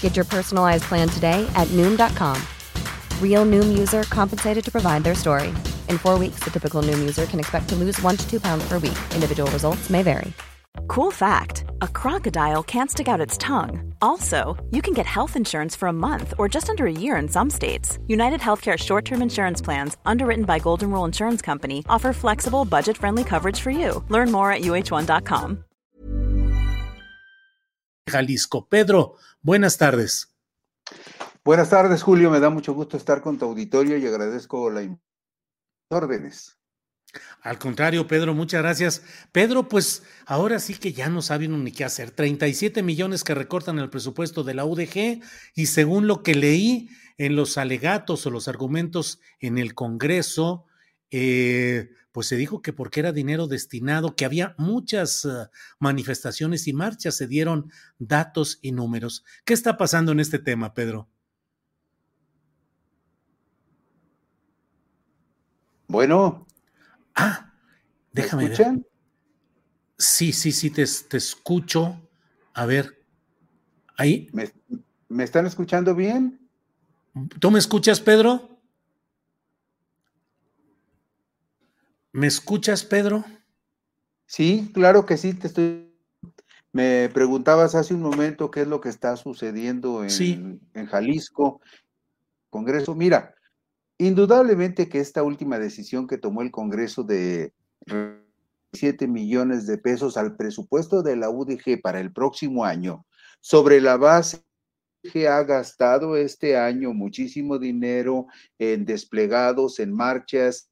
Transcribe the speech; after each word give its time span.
Get 0.00 0.16
your 0.16 0.24
personalized 0.24 0.84
plan 0.84 1.08
today 1.08 1.48
at 1.54 1.68
Noom.com. 1.68 2.36
Real 3.22 3.46
Noom 3.46 3.78
user 3.78 4.02
compensated 4.04 4.64
to 4.64 4.72
provide 4.72 5.04
their 5.04 5.14
story. 5.14 5.50
In 5.88 5.98
four 5.98 6.18
weeks, 6.18 6.40
the 6.40 6.50
typical 6.50 6.82
Noom 6.82 6.98
user 6.98 7.26
can 7.26 7.38
expect 7.38 7.68
to 7.68 7.76
lose 7.76 8.02
one 8.02 8.16
to 8.16 8.28
two 8.28 8.40
pounds 8.40 8.66
per 8.68 8.80
week. 8.80 8.98
Individual 9.14 9.48
results 9.52 9.88
may 9.88 10.02
vary. 10.02 10.32
Cool 10.86 11.10
fact 11.10 11.64
a 11.82 11.88
crocodile 11.88 12.62
can't 12.62 12.90
stick 12.90 13.08
out 13.08 13.20
its 13.20 13.36
tongue. 13.38 13.94
Also, 14.00 14.56
you 14.70 14.82
can 14.82 14.94
get 14.94 15.06
health 15.06 15.36
insurance 15.36 15.76
for 15.76 15.88
a 15.88 15.92
month 15.92 16.34
or 16.38 16.48
just 16.48 16.68
under 16.70 16.86
a 16.86 16.92
year 16.92 17.16
in 17.16 17.28
some 17.28 17.50
states. 17.50 17.98
United 18.06 18.40
Healthcare 18.40 18.78
short 18.78 19.04
term 19.04 19.22
insurance 19.22 19.60
plans, 19.60 19.96
underwritten 20.06 20.44
by 20.44 20.58
Golden 20.58 20.90
Rule 20.90 21.04
Insurance 21.04 21.42
Company, 21.42 21.84
offer 21.88 22.12
flexible, 22.12 22.64
budget 22.64 22.96
friendly 22.96 23.24
coverage 23.24 23.60
for 23.60 23.70
you. 23.70 24.04
Learn 24.08 24.30
more 24.30 24.50
at 24.52 24.62
uh1.com. 24.62 25.64
Jalisco. 28.08 28.68
Pedro, 28.68 29.14
buenas 29.40 29.78
tardes. 29.78 30.34
Buenas 31.44 31.70
tardes, 31.70 32.02
Julio. 32.02 32.30
Me 32.30 32.40
da 32.40 32.50
mucho 32.50 32.74
gusto 32.74 32.96
estar 32.96 33.20
con 33.22 33.38
tu 33.38 33.46
auditorio 33.46 33.96
y 33.96 34.06
agradezco 34.06 34.70
la 34.70 34.86
órdenes. 35.90 36.58
Al 37.40 37.58
contrario, 37.58 38.06
Pedro, 38.06 38.34
muchas 38.34 38.62
gracias. 38.62 39.02
Pedro, 39.32 39.68
pues 39.68 40.02
ahora 40.26 40.58
sí 40.58 40.74
que 40.74 40.92
ya 40.92 41.08
no 41.08 41.22
saben 41.22 41.64
ni 41.64 41.72
qué 41.72 41.84
hacer. 41.84 42.10
37 42.10 42.82
millones 42.82 43.24
que 43.24 43.34
recortan 43.34 43.78
el 43.78 43.88
presupuesto 43.88 44.44
de 44.44 44.54
la 44.54 44.64
UDG 44.64 45.22
y 45.54 45.66
según 45.66 46.06
lo 46.06 46.22
que 46.22 46.34
leí 46.34 46.90
en 47.16 47.36
los 47.36 47.56
alegatos 47.56 48.26
o 48.26 48.30
los 48.30 48.48
argumentos 48.48 49.20
en 49.40 49.58
el 49.58 49.74
Congreso, 49.74 50.66
eh, 51.10 51.90
pues 52.18 52.26
se 52.26 52.34
dijo 52.34 52.62
que 52.62 52.72
porque 52.72 52.98
era 52.98 53.12
dinero 53.12 53.46
destinado, 53.46 54.16
que 54.16 54.24
había 54.24 54.56
muchas 54.58 55.24
uh, 55.24 55.46
manifestaciones 55.78 56.66
y 56.66 56.72
marchas, 56.72 57.14
se 57.14 57.28
dieron 57.28 57.70
datos 58.00 58.58
y 58.60 58.72
números. 58.72 59.24
¿Qué 59.44 59.54
está 59.54 59.76
pasando 59.76 60.10
en 60.10 60.18
este 60.18 60.40
tema, 60.40 60.74
Pedro? 60.74 61.08
Bueno. 65.86 66.44
Ah, 67.14 67.54
déjame 68.10 68.46
¿Me 68.46 68.52
escuchan? 68.52 68.76
ver. 68.78 68.86
Sí, 69.96 70.32
sí, 70.32 70.50
sí, 70.50 70.70
te, 70.70 70.84
te, 71.08 71.18
escucho. 71.18 72.00
A 72.52 72.66
ver, 72.66 73.00
ahí. 73.96 74.28
¿Me, 74.32 74.50
¿Me, 75.08 75.22
están 75.22 75.46
escuchando 75.46 75.94
bien? 75.94 76.50
¿Tú 77.38 77.52
me 77.52 77.60
escuchas, 77.60 78.00
Pedro? 78.00 78.57
¿Me 82.18 82.26
escuchas, 82.26 82.82
Pedro? 82.82 83.24
Sí, 84.26 84.72
claro 84.74 85.06
que 85.06 85.16
sí, 85.16 85.34
te 85.34 85.46
estoy. 85.46 85.94
Me 86.72 87.08
preguntabas 87.14 87.76
hace 87.76 87.94
un 87.94 88.02
momento 88.02 88.50
qué 88.50 88.62
es 88.62 88.66
lo 88.66 88.80
que 88.80 88.88
está 88.88 89.16
sucediendo 89.16 90.02
en, 90.02 90.10
sí. 90.10 90.58
en 90.74 90.86
Jalisco, 90.86 91.60
Congreso. 92.50 92.96
Mira, 92.96 93.36
indudablemente 93.98 94.88
que 94.88 94.98
esta 94.98 95.22
última 95.22 95.60
decisión 95.60 96.08
que 96.08 96.18
tomó 96.18 96.42
el 96.42 96.50
Congreso 96.50 97.04
de 97.04 97.52
7 98.72 99.06
millones 99.06 99.68
de 99.68 99.78
pesos 99.78 100.16
al 100.16 100.34
presupuesto 100.34 101.04
de 101.04 101.14
la 101.14 101.30
UDG 101.30 101.80
para 101.80 102.00
el 102.00 102.12
próximo 102.12 102.64
año, 102.64 103.06
sobre 103.40 103.80
la 103.80 103.96
base 103.96 104.42
que 105.12 105.28
ha 105.28 105.44
gastado 105.44 106.16
este 106.16 106.56
año 106.56 106.92
muchísimo 106.92 107.60
dinero 107.60 108.26
en 108.58 108.86
desplegados, 108.86 109.78
en 109.78 109.92
marchas, 109.92 110.68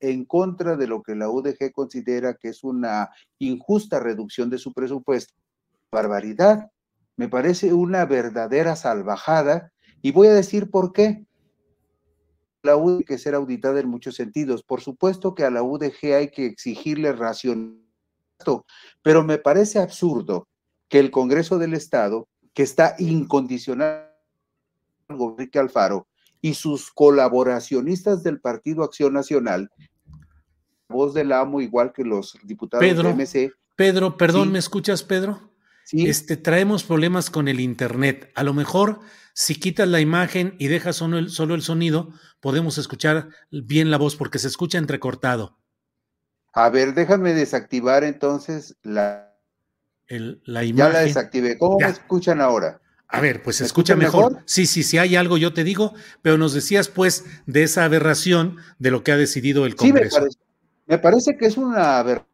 en 0.00 0.24
contra 0.24 0.76
de 0.76 0.86
lo 0.86 1.02
que 1.02 1.14
la 1.14 1.28
UDG 1.28 1.72
considera 1.72 2.34
que 2.34 2.48
es 2.48 2.64
una 2.64 3.10
injusta 3.38 4.00
reducción 4.00 4.50
de 4.50 4.58
su 4.58 4.72
presupuesto. 4.72 5.34
Barbaridad. 5.90 6.70
Me 7.16 7.28
parece 7.28 7.74
una 7.74 8.06
verdadera 8.06 8.76
salvajada 8.76 9.72
y 10.02 10.12
voy 10.12 10.28
a 10.28 10.34
decir 10.34 10.70
por 10.70 10.92
qué. 10.92 11.26
La 12.62 12.76
UDG 12.76 12.98
hay 12.98 13.04
que 13.04 13.18
ser 13.18 13.34
auditada 13.34 13.80
en 13.80 13.88
muchos 13.88 14.14
sentidos. 14.14 14.62
Por 14.62 14.80
supuesto 14.80 15.34
que 15.34 15.44
a 15.44 15.50
la 15.50 15.62
UDG 15.62 16.14
hay 16.14 16.30
que 16.30 16.46
exigirle 16.46 17.12
ración, 17.12 17.86
pero 19.02 19.24
me 19.24 19.38
parece 19.38 19.78
absurdo 19.78 20.48
que 20.88 20.98
el 20.98 21.10
Congreso 21.10 21.58
del 21.58 21.74
Estado, 21.74 22.28
que 22.54 22.62
está 22.62 22.96
incondicional, 22.98 24.10
Enrique 25.08 25.58
Alfaro, 25.58 26.06
y 26.42 26.54
sus 26.54 26.90
colaboracionistas 26.90 28.22
del 28.22 28.40
Partido 28.40 28.82
Acción 28.84 29.12
Nacional, 29.12 29.70
voz 30.88 31.14
del 31.14 31.32
amo, 31.32 31.60
igual 31.60 31.92
que 31.92 32.04
los 32.04 32.36
diputados 32.44 32.84
Pedro, 32.84 33.08
de 33.08 33.14
MC. 33.14 33.52
Pedro, 33.76 34.16
perdón, 34.16 34.48
Sí. 34.48 34.52
¿me 34.52 34.58
escuchas, 34.58 35.02
Pedro? 35.02 35.50
Sí, 35.84 36.06
Este, 36.08 36.36
traemos 36.36 36.84
problemas 36.84 37.30
con 37.30 37.48
el 37.48 37.58
internet. 37.60 38.30
A 38.34 38.42
lo 38.44 38.54
mejor, 38.54 39.00
si 39.34 39.54
quitas 39.56 39.88
la 39.88 40.00
imagen 40.00 40.54
y 40.58 40.68
dejas 40.68 40.96
solo 40.96 41.18
el, 41.18 41.30
solo 41.30 41.54
el 41.54 41.62
sonido, 41.62 42.10
podemos 42.40 42.78
escuchar 42.78 43.28
bien 43.50 43.90
la 43.90 43.98
voz 43.98 44.16
porque 44.16 44.38
se 44.38 44.48
escucha 44.48 44.78
entrecortado. 44.78 45.56
a 46.52 46.68
ver, 46.68 46.94
déjame 46.94 47.32
desactivar 47.32 48.02
entonces 48.02 48.76
la. 48.82 49.32
El- 50.08 50.42
la 50.44 50.62
Ya 50.64 50.68
imagen. 50.68 50.92
la 50.94 51.00
desactivé. 51.00 51.56
¿Cómo 51.56 51.78
Ya. 51.78 51.86
me 51.86 51.92
escuchan 51.92 52.40
ahora? 52.40 52.80
A 53.12 53.20
ver, 53.20 53.42
pues 53.42 53.56
se 53.56 53.64
¿Me 53.64 53.66
escucha 53.66 53.96
mejor. 53.96 54.30
mejor? 54.32 54.42
Sí, 54.46 54.66
sí, 54.66 54.82
si 54.82 54.98
hay 54.98 55.16
algo 55.16 55.36
yo 55.36 55.52
te 55.52 55.64
digo, 55.64 55.94
pero 56.22 56.38
nos 56.38 56.52
decías 56.52 56.88
pues 56.88 57.24
de 57.46 57.62
esa 57.64 57.84
aberración 57.84 58.56
de 58.78 58.90
lo 58.90 59.02
que 59.02 59.12
ha 59.12 59.16
decidido 59.16 59.66
el 59.66 59.72
Sí, 59.72 59.92
me 59.92 59.92
Congreso. 59.92 60.18
parece, 60.18 60.38
me 60.86 60.98
parece 60.98 61.36
que 61.36 61.46
es 61.46 61.56
una 61.56 61.98
aberración 61.98 62.28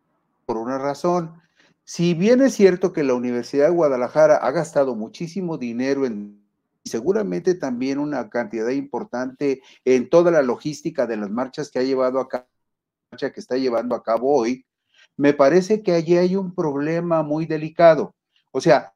por 0.44 0.58
una 0.58 0.78
razón. 0.78 1.40
Si 1.84 2.14
bien 2.14 2.42
es 2.42 2.54
cierto 2.54 2.92
que 2.92 3.04
la 3.04 3.14
Universidad 3.14 3.66
de 3.66 3.72
Guadalajara 3.72 4.36
ha 4.36 4.50
gastado 4.50 4.94
muchísimo 4.94 5.58
dinero 5.58 6.04
en 6.06 6.44
y 6.84 6.88
seguramente 6.88 7.54
también 7.56 7.98
una 7.98 8.30
cantidad 8.30 8.68
importante 8.68 9.60
en 9.84 10.08
toda 10.08 10.30
la 10.30 10.42
logística 10.42 11.04
de 11.08 11.16
las 11.16 11.30
marchas 11.30 11.68
que 11.68 11.80
ha 11.80 11.82
llevado 11.82 12.20
a 12.20 12.28
cabo, 12.28 12.46
que 13.18 13.40
está 13.40 13.56
llevando 13.56 13.96
a 13.96 14.04
cabo 14.04 14.36
hoy, 14.36 14.64
me 15.16 15.32
parece 15.34 15.82
que 15.82 15.92
allí 15.92 16.16
hay 16.16 16.36
un 16.36 16.54
problema 16.54 17.24
muy 17.24 17.44
delicado. 17.46 18.14
O 18.52 18.60
sea, 18.60 18.94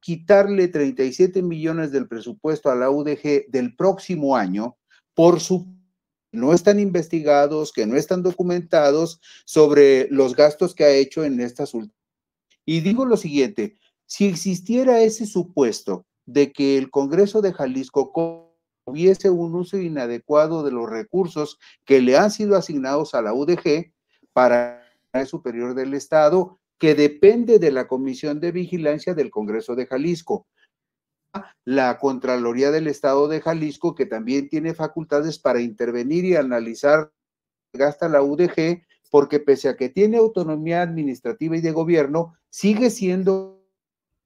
quitarle 0.00 0.68
37 0.68 1.42
millones 1.42 1.90
del 1.92 2.06
presupuesto 2.08 2.70
a 2.70 2.74
la 2.74 2.90
UDG 2.90 3.46
del 3.48 3.74
próximo 3.74 4.36
año 4.36 4.76
por 5.14 5.40
su 5.40 5.66
no 6.32 6.52
están 6.52 6.78
investigados, 6.78 7.72
que 7.72 7.86
no 7.86 7.96
están 7.96 8.22
documentados 8.22 9.20
sobre 9.46 10.06
los 10.10 10.36
gastos 10.36 10.74
que 10.74 10.84
ha 10.84 10.90
hecho 10.90 11.24
en 11.24 11.40
estas 11.40 11.72
últimas. 11.72 11.96
Y 12.66 12.80
digo 12.80 13.06
lo 13.06 13.16
siguiente, 13.16 13.78
si 14.04 14.26
existiera 14.26 15.00
ese 15.00 15.24
supuesto 15.24 16.04
de 16.26 16.52
que 16.52 16.76
el 16.76 16.90
Congreso 16.90 17.40
de 17.40 17.54
Jalisco 17.54 18.12
co- 18.12 18.54
hubiese 18.84 19.30
un 19.30 19.54
uso 19.54 19.78
inadecuado 19.78 20.62
de 20.62 20.72
los 20.72 20.90
recursos 20.90 21.58
que 21.84 22.02
le 22.02 22.18
han 22.18 22.30
sido 22.30 22.56
asignados 22.56 23.14
a 23.14 23.22
la 23.22 23.32
UDG 23.32 23.92
para 24.32 24.84
el 25.12 25.26
Superior 25.26 25.74
del 25.74 25.94
Estado, 25.94 26.58
que 26.78 26.94
depende 26.94 27.58
de 27.58 27.72
la 27.72 27.88
Comisión 27.88 28.40
de 28.40 28.52
Vigilancia 28.52 29.14
del 29.14 29.30
Congreso 29.30 29.74
de 29.74 29.86
Jalisco 29.86 30.46
la 31.64 31.98
Contraloría 31.98 32.70
del 32.70 32.86
Estado 32.86 33.28
de 33.28 33.40
Jalisco, 33.40 33.94
que 33.94 34.06
también 34.06 34.48
tiene 34.48 34.74
facultades 34.74 35.38
para 35.38 35.60
intervenir 35.60 36.24
y 36.24 36.36
analizar 36.36 37.12
gasta 37.72 38.08
la 38.08 38.22
UDG, 38.22 38.82
porque 39.10 39.40
pese 39.40 39.68
a 39.68 39.76
que 39.76 39.88
tiene 39.88 40.16
autonomía 40.16 40.82
administrativa 40.82 41.56
y 41.56 41.60
de 41.60 41.72
gobierno, 41.72 42.34
sigue 42.48 42.90
siendo 42.90 43.64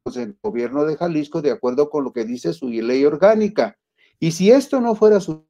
pues, 0.03 0.17
el 0.17 0.37
gobierno 0.43 0.85
de 0.85 0.97
Jalisco 0.97 1.43
de 1.43 1.51
acuerdo 1.51 1.91
con 1.91 2.05
lo 2.05 2.13
que 2.13 2.25
dice 2.25 2.53
su 2.53 2.69
ley 2.69 3.05
orgánica. 3.05 3.77
Y 4.19 4.33
si 4.33 4.51
esto 4.51 4.81
no 4.81 4.95
fuera 4.95 5.21
su... 5.21 5.47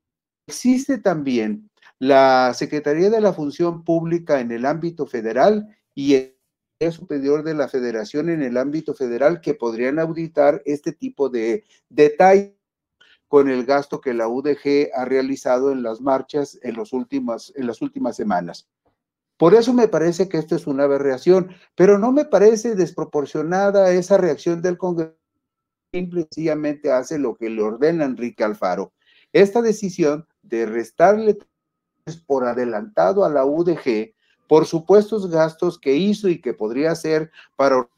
Existe 0.47 0.99
también 0.99 1.70
la 1.99 2.52
Secretaría 2.55 3.11
de 3.11 3.20
la 3.20 3.32
Función 3.32 3.85
Pública 3.85 4.41
en 4.41 4.50
el 4.50 4.67
ámbito 4.67 5.06
federal 5.06 5.69
y 5.94 6.32
superior 6.91 7.43
de 7.43 7.53
la 7.53 7.69
federación 7.69 8.31
en 8.31 8.43
el 8.43 8.56
ámbito 8.56 8.94
federal 8.94 9.43
que 9.43 9.53
podrían 9.53 9.99
auditar 9.99 10.62
este 10.65 10.93
tipo 10.93 11.29
de 11.29 11.65
detalles 11.91 12.55
con 13.29 13.50
el 13.50 13.67
gasto 13.67 14.00
que 14.00 14.15
la 14.15 14.29
UDG 14.29 14.91
ha 14.94 15.05
realizado 15.05 15.73
en 15.73 15.82
las 15.82 16.00
marchas 16.00 16.59
en, 16.62 16.75
los 16.75 16.93
últimas, 16.94 17.53
en 17.55 17.67
las 17.67 17.82
últimas 17.82 18.17
semanas. 18.17 18.67
Por 19.37 19.55
eso 19.55 19.75
me 19.75 19.88
parece 19.88 20.29
que 20.29 20.38
esto 20.38 20.56
es 20.56 20.67
una 20.67 20.85
aberración, 20.85 21.55
pero 21.75 21.99
no 21.99 22.12
me 22.12 22.25
parece 22.25 22.75
desproporcionada 22.75 23.93
esa 23.93 24.17
reacción 24.17 24.62
del 24.62 24.79
Congreso 24.79 25.15
simple 25.93 26.29
y 26.37 26.49
hace 26.88 27.19
lo 27.19 27.37
que 27.37 27.50
le 27.50 27.62
ordena 27.62 28.05
Enrique 28.05 28.44
Alfaro. 28.44 28.93
Esta 29.33 29.61
decisión 29.61 30.26
de 30.43 30.67
restarle 30.67 31.38
por 32.26 32.47
adelantado 32.47 33.25
a 33.25 33.29
la 33.29 33.44
UDG 33.44 34.15
por 34.50 34.67
supuestos 34.67 35.31
gastos 35.31 35.79
que 35.79 35.94
hizo 35.94 36.29
y 36.29 36.41
que 36.41 36.55
podría 36.55 36.91
hacer 36.91 37.31
para 37.55 37.88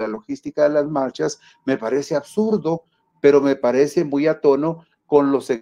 la 0.00 0.08
logística 0.08 0.64
de 0.64 0.70
las 0.70 0.88
marchas, 0.88 1.38
me 1.64 1.78
parece 1.78 2.16
absurdo, 2.16 2.82
pero 3.20 3.40
me 3.40 3.54
parece 3.54 4.04
muy 4.04 4.26
a 4.26 4.40
tono 4.40 4.84
con 5.06 5.30
los 5.30 5.52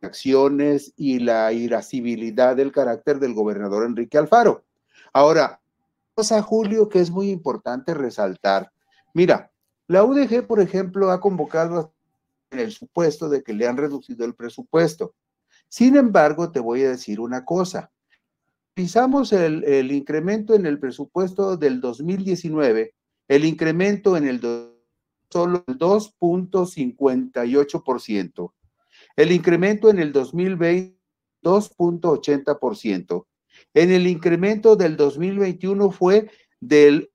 acciones 0.00 0.94
y 0.96 1.18
la 1.18 1.52
irascibilidad 1.52 2.56
del 2.56 2.72
carácter 2.72 3.18
del 3.18 3.34
gobernador 3.34 3.84
Enrique 3.84 4.16
Alfaro. 4.16 4.64
Ahora, 5.12 5.60
cosa, 6.14 6.40
Julio, 6.40 6.88
que 6.88 7.00
es 7.00 7.10
muy 7.10 7.28
importante 7.28 7.92
resaltar. 7.92 8.72
Mira, 9.12 9.52
la 9.88 10.04
UDG, 10.04 10.46
por 10.46 10.58
ejemplo, 10.58 11.10
ha 11.10 11.20
convocado 11.20 11.92
en 12.50 12.60
el 12.60 12.72
supuesto 12.72 13.28
de 13.28 13.42
que 13.42 13.52
le 13.52 13.68
han 13.68 13.76
reducido 13.76 14.24
el 14.24 14.34
presupuesto. 14.34 15.12
Sin 15.68 15.96
embargo, 15.96 16.50
te 16.50 16.60
voy 16.60 16.82
a 16.82 16.88
decir 16.88 17.20
una 17.20 17.44
cosa. 17.44 17.90
Pisamos 18.76 19.32
el, 19.32 19.64
el 19.64 19.90
incremento 19.90 20.52
en 20.52 20.66
el 20.66 20.78
presupuesto 20.78 21.56
del 21.56 21.80
2019, 21.80 22.94
el 23.26 23.46
incremento 23.46 24.18
en 24.18 24.28
el 24.28 24.38
solo 25.30 25.64
el 25.66 25.78
2.58%. 25.78 28.52
El 29.16 29.32
incremento 29.32 29.88
en 29.88 29.98
el 29.98 30.12
2020, 30.12 30.94
2.80%. 31.42 33.26
En 33.72 33.92
el 33.92 34.06
incremento 34.06 34.76
del 34.76 34.98
2021 34.98 35.90
fue 35.90 36.30
del 36.60 37.10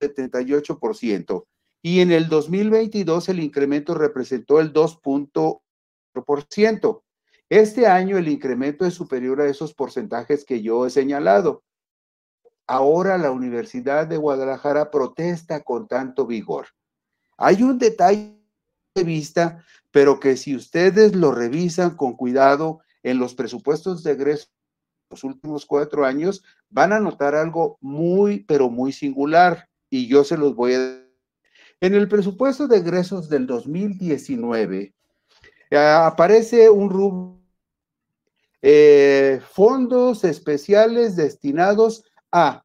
78%. 0.00 1.46
Y 1.82 1.98
en 1.98 2.12
el 2.12 2.28
2022 2.28 3.28
el 3.28 3.40
incremento 3.40 3.94
representó 3.94 4.60
el 4.60 4.72
2.4%. 4.72 7.02
Este 7.52 7.86
año 7.86 8.16
el 8.16 8.28
incremento 8.28 8.86
es 8.86 8.94
superior 8.94 9.42
a 9.42 9.46
esos 9.46 9.74
porcentajes 9.74 10.46
que 10.46 10.62
yo 10.62 10.86
he 10.86 10.90
señalado. 10.90 11.62
Ahora 12.66 13.18
la 13.18 13.30
Universidad 13.30 14.06
de 14.06 14.16
Guadalajara 14.16 14.90
protesta 14.90 15.62
con 15.62 15.86
tanto 15.86 16.26
vigor. 16.26 16.68
Hay 17.36 17.62
un 17.62 17.78
detalle 17.78 18.40
de 18.94 19.04
vista, 19.04 19.62
pero 19.90 20.18
que 20.18 20.38
si 20.38 20.56
ustedes 20.56 21.14
lo 21.14 21.30
revisan 21.30 21.94
con 21.94 22.16
cuidado 22.16 22.80
en 23.02 23.18
los 23.18 23.34
presupuestos 23.34 24.02
de 24.02 24.12
egreso 24.12 24.46
los 25.10 25.22
últimos 25.22 25.66
cuatro 25.66 26.06
años, 26.06 26.42
van 26.70 26.94
a 26.94 27.00
notar 27.00 27.34
algo 27.34 27.76
muy, 27.82 28.44
pero 28.44 28.70
muy 28.70 28.92
singular, 28.92 29.68
y 29.90 30.06
yo 30.06 30.24
se 30.24 30.38
los 30.38 30.54
voy 30.54 30.72
a... 30.72 31.04
En 31.82 31.92
el 31.92 32.08
presupuesto 32.08 32.66
de 32.66 32.78
egresos 32.78 33.28
del 33.28 33.46
2019, 33.46 34.94
eh, 35.70 35.76
aparece 35.76 36.70
un 36.70 36.88
rubro, 36.88 37.41
eh, 38.62 39.40
fondos 39.52 40.24
especiales 40.24 41.16
destinados 41.16 42.04
a 42.30 42.64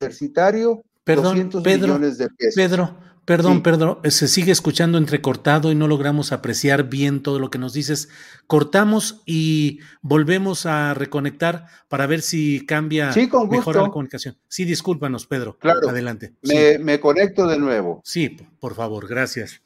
universitario, 0.00 0.82
Perdón, 1.04 1.50
millones 1.64 2.18
de 2.18 2.28
pesos. 2.28 2.54
Pedro, 2.54 2.98
Perdón, 3.28 3.62
Pedro, 3.62 4.00
se 4.04 4.26
sigue 4.26 4.52
escuchando 4.52 4.96
entrecortado 4.96 5.70
y 5.70 5.74
no 5.74 5.86
logramos 5.86 6.32
apreciar 6.32 6.84
bien 6.84 7.22
todo 7.22 7.38
lo 7.38 7.50
que 7.50 7.58
nos 7.58 7.74
dices. 7.74 8.08
Cortamos 8.46 9.20
y 9.26 9.80
volvemos 10.00 10.64
a 10.64 10.94
reconectar 10.94 11.66
para 11.88 12.06
ver 12.06 12.22
si 12.22 12.64
cambia 12.64 13.12
mejor 13.50 13.76
la 13.76 13.90
comunicación. 13.90 14.38
Sí, 14.48 14.64
discúlpanos, 14.64 15.26
Pedro. 15.26 15.58
Claro. 15.58 15.90
Adelante. 15.90 16.32
Me, 16.40 16.78
me 16.78 17.00
conecto 17.00 17.46
de 17.46 17.58
nuevo. 17.58 18.00
Sí, 18.02 18.34
por 18.60 18.74
favor, 18.74 19.06
gracias. 19.06 19.60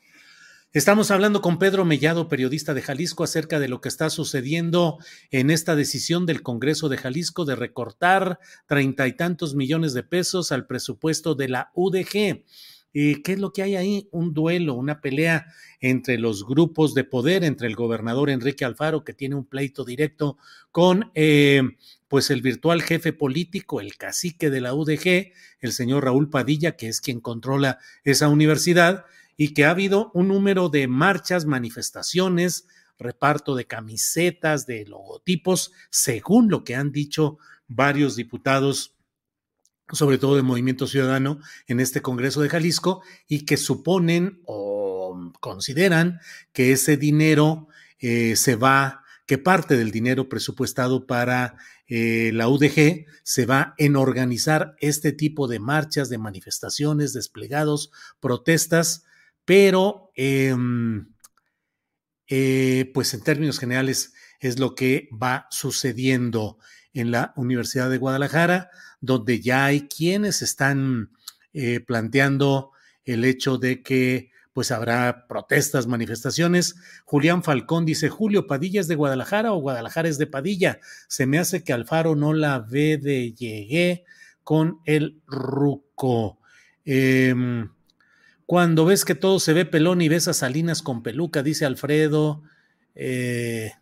Estamos 0.74 1.10
hablando 1.10 1.42
con 1.42 1.58
Pedro 1.58 1.84
Mellado, 1.84 2.30
periodista 2.30 2.72
de 2.72 2.80
Jalisco, 2.80 3.24
acerca 3.24 3.60
de 3.60 3.68
lo 3.68 3.82
que 3.82 3.90
está 3.90 4.08
sucediendo 4.08 4.96
en 5.30 5.50
esta 5.50 5.76
decisión 5.76 6.24
del 6.24 6.40
Congreso 6.40 6.88
de 6.88 6.96
Jalisco 6.96 7.44
de 7.44 7.56
recortar 7.56 8.38
treinta 8.66 9.06
y 9.06 9.12
tantos 9.12 9.54
millones 9.54 9.92
de 9.92 10.02
pesos 10.02 10.50
al 10.50 10.66
presupuesto 10.66 11.34
de 11.34 11.50
la 11.50 11.72
UDG. 11.74 12.42
¿Qué 12.94 13.22
es 13.26 13.38
lo 13.38 13.52
que 13.52 13.62
hay 13.62 13.76
ahí? 13.76 14.08
Un 14.12 14.32
duelo, 14.32 14.72
una 14.72 15.02
pelea 15.02 15.44
entre 15.80 16.16
los 16.16 16.46
grupos 16.46 16.94
de 16.94 17.04
poder, 17.04 17.44
entre 17.44 17.66
el 17.66 17.76
gobernador 17.76 18.30
Enrique 18.30 18.64
Alfaro, 18.64 19.04
que 19.04 19.12
tiene 19.12 19.34
un 19.34 19.44
pleito 19.44 19.84
directo 19.84 20.38
con 20.70 21.10
eh, 21.14 21.62
pues 22.08 22.30
el 22.30 22.40
virtual 22.40 22.80
jefe 22.80 23.12
político, 23.12 23.82
el 23.82 23.98
cacique 23.98 24.48
de 24.48 24.62
la 24.62 24.72
UDG, 24.72 25.32
el 25.60 25.72
señor 25.72 26.04
Raúl 26.04 26.30
Padilla, 26.30 26.76
que 26.76 26.88
es 26.88 27.02
quien 27.02 27.20
controla 27.20 27.78
esa 28.04 28.28
universidad, 28.28 29.04
y 29.42 29.54
que 29.54 29.64
ha 29.64 29.70
habido 29.70 30.12
un 30.14 30.28
número 30.28 30.68
de 30.68 30.86
marchas, 30.86 31.46
manifestaciones, 31.46 32.68
reparto 32.96 33.56
de 33.56 33.64
camisetas, 33.64 34.66
de 34.66 34.86
logotipos, 34.86 35.72
según 35.90 36.48
lo 36.48 36.62
que 36.62 36.76
han 36.76 36.92
dicho 36.92 37.38
varios 37.66 38.14
diputados 38.14 38.94
sobre 39.90 40.18
todo 40.18 40.36
de 40.36 40.42
Movimiento 40.42 40.86
Ciudadano, 40.86 41.40
en 41.66 41.80
este 41.80 42.02
Congreso 42.02 42.40
de 42.40 42.50
Jalisco, 42.50 43.02
y 43.26 43.44
que 43.44 43.56
suponen 43.56 44.40
o 44.46 45.32
consideran 45.40 46.20
que 46.52 46.70
ese 46.70 46.96
dinero 46.96 47.66
eh, 47.98 48.36
se 48.36 48.54
va, 48.54 49.02
que 49.26 49.38
parte 49.38 49.76
del 49.76 49.90
dinero 49.90 50.28
presupuestado 50.28 51.08
para 51.08 51.56
eh, 51.88 52.30
la 52.32 52.48
UDG 52.48 53.06
se 53.24 53.44
va 53.44 53.74
en 53.76 53.96
organizar 53.96 54.76
este 54.78 55.10
tipo 55.10 55.48
de 55.48 55.58
marchas, 55.58 56.08
de 56.08 56.18
manifestaciones, 56.18 57.12
desplegados, 57.12 57.90
protestas, 58.20 59.02
pero 59.44 60.10
em, 60.14 61.12
eh, 62.28 62.90
pues 62.94 63.14
en 63.14 63.22
términos 63.22 63.58
generales 63.58 64.14
es 64.40 64.58
lo 64.58 64.74
que 64.74 65.08
va 65.10 65.46
sucediendo 65.50 66.58
en 66.92 67.10
la 67.10 67.32
Universidad 67.36 67.90
de 67.90 67.98
Guadalajara 67.98 68.70
donde 69.02 69.40
ya 69.40 69.66
hay 69.66 69.88
quienes 69.88 70.40
están 70.40 71.10
eh, 71.52 71.80
planteando 71.80 72.70
el 73.04 73.24
hecho 73.24 73.58
de 73.58 73.82
que 73.82 74.30
pues 74.52 74.70
habrá 74.70 75.26
protestas, 75.28 75.86
manifestaciones. 75.86 76.76
Julián 77.04 77.42
Falcón 77.42 77.86
dice, 77.86 78.10
Julio, 78.10 78.46
¿Padilla 78.46 78.80
es 78.80 78.88
de 78.88 78.96
Guadalajara 78.96 79.52
o 79.52 79.60
Guadalajara 79.60 80.08
es 80.08 80.18
de 80.18 80.26
Padilla? 80.26 80.78
Se 81.08 81.26
me 81.26 81.38
hace 81.38 81.64
que 81.64 81.72
Alfaro 81.72 82.14
no 82.14 82.32
la 82.32 82.60
ve 82.60 82.98
de 82.98 83.32
llegué 83.32 84.04
con 84.44 84.80
el 84.84 85.20
ruco. 85.26 86.38
Em, 86.84 87.70
cuando 88.52 88.84
ves 88.84 89.06
que 89.06 89.14
todo 89.14 89.40
se 89.40 89.54
ve 89.54 89.64
pelón 89.64 90.02
y 90.02 90.10
ves 90.10 90.28
a 90.28 90.34
Salinas 90.34 90.82
con 90.82 91.02
peluca, 91.02 91.42
dice 91.42 91.64
Alfredo 91.64 92.42
eh, 92.94 93.72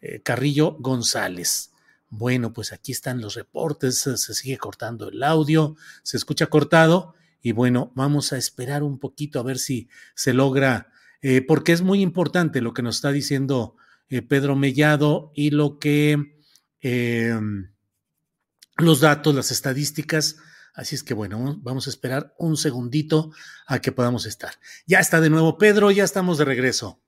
eh, 0.00 0.22
Carrillo 0.22 0.78
González. 0.80 1.72
Bueno, 2.08 2.54
pues 2.54 2.72
aquí 2.72 2.90
están 2.90 3.20
los 3.20 3.34
reportes, 3.34 3.98
se 3.98 4.16
sigue 4.16 4.56
cortando 4.56 5.10
el 5.10 5.22
audio, 5.22 5.76
se 6.02 6.16
escucha 6.16 6.46
cortado 6.46 7.12
y 7.42 7.52
bueno, 7.52 7.92
vamos 7.94 8.32
a 8.32 8.38
esperar 8.38 8.82
un 8.82 8.98
poquito 8.98 9.38
a 9.38 9.42
ver 9.42 9.58
si 9.58 9.90
se 10.14 10.32
logra, 10.32 10.90
eh, 11.20 11.42
porque 11.42 11.72
es 11.72 11.82
muy 11.82 12.00
importante 12.00 12.62
lo 12.62 12.72
que 12.72 12.80
nos 12.80 12.94
está 12.94 13.12
diciendo 13.12 13.76
Pedro 14.08 14.56
Mellado 14.56 15.32
y 15.34 15.50
lo 15.50 15.78
que 15.78 16.38
los 18.78 19.00
datos, 19.00 19.34
las 19.34 19.50
estadísticas. 19.50 20.38
Así 20.74 20.94
es 20.94 21.02
que 21.02 21.14
bueno, 21.14 21.58
vamos 21.62 21.86
a 21.86 21.90
esperar 21.90 22.34
un 22.38 22.56
segundito 22.56 23.30
a 23.66 23.80
que 23.80 23.92
podamos 23.92 24.26
estar. 24.26 24.52
Ya 24.86 25.00
está 25.00 25.20
de 25.20 25.30
nuevo 25.30 25.58
Pedro, 25.58 25.90
ya 25.90 26.04
estamos 26.04 26.38
de 26.38 26.44
regreso. 26.44 27.00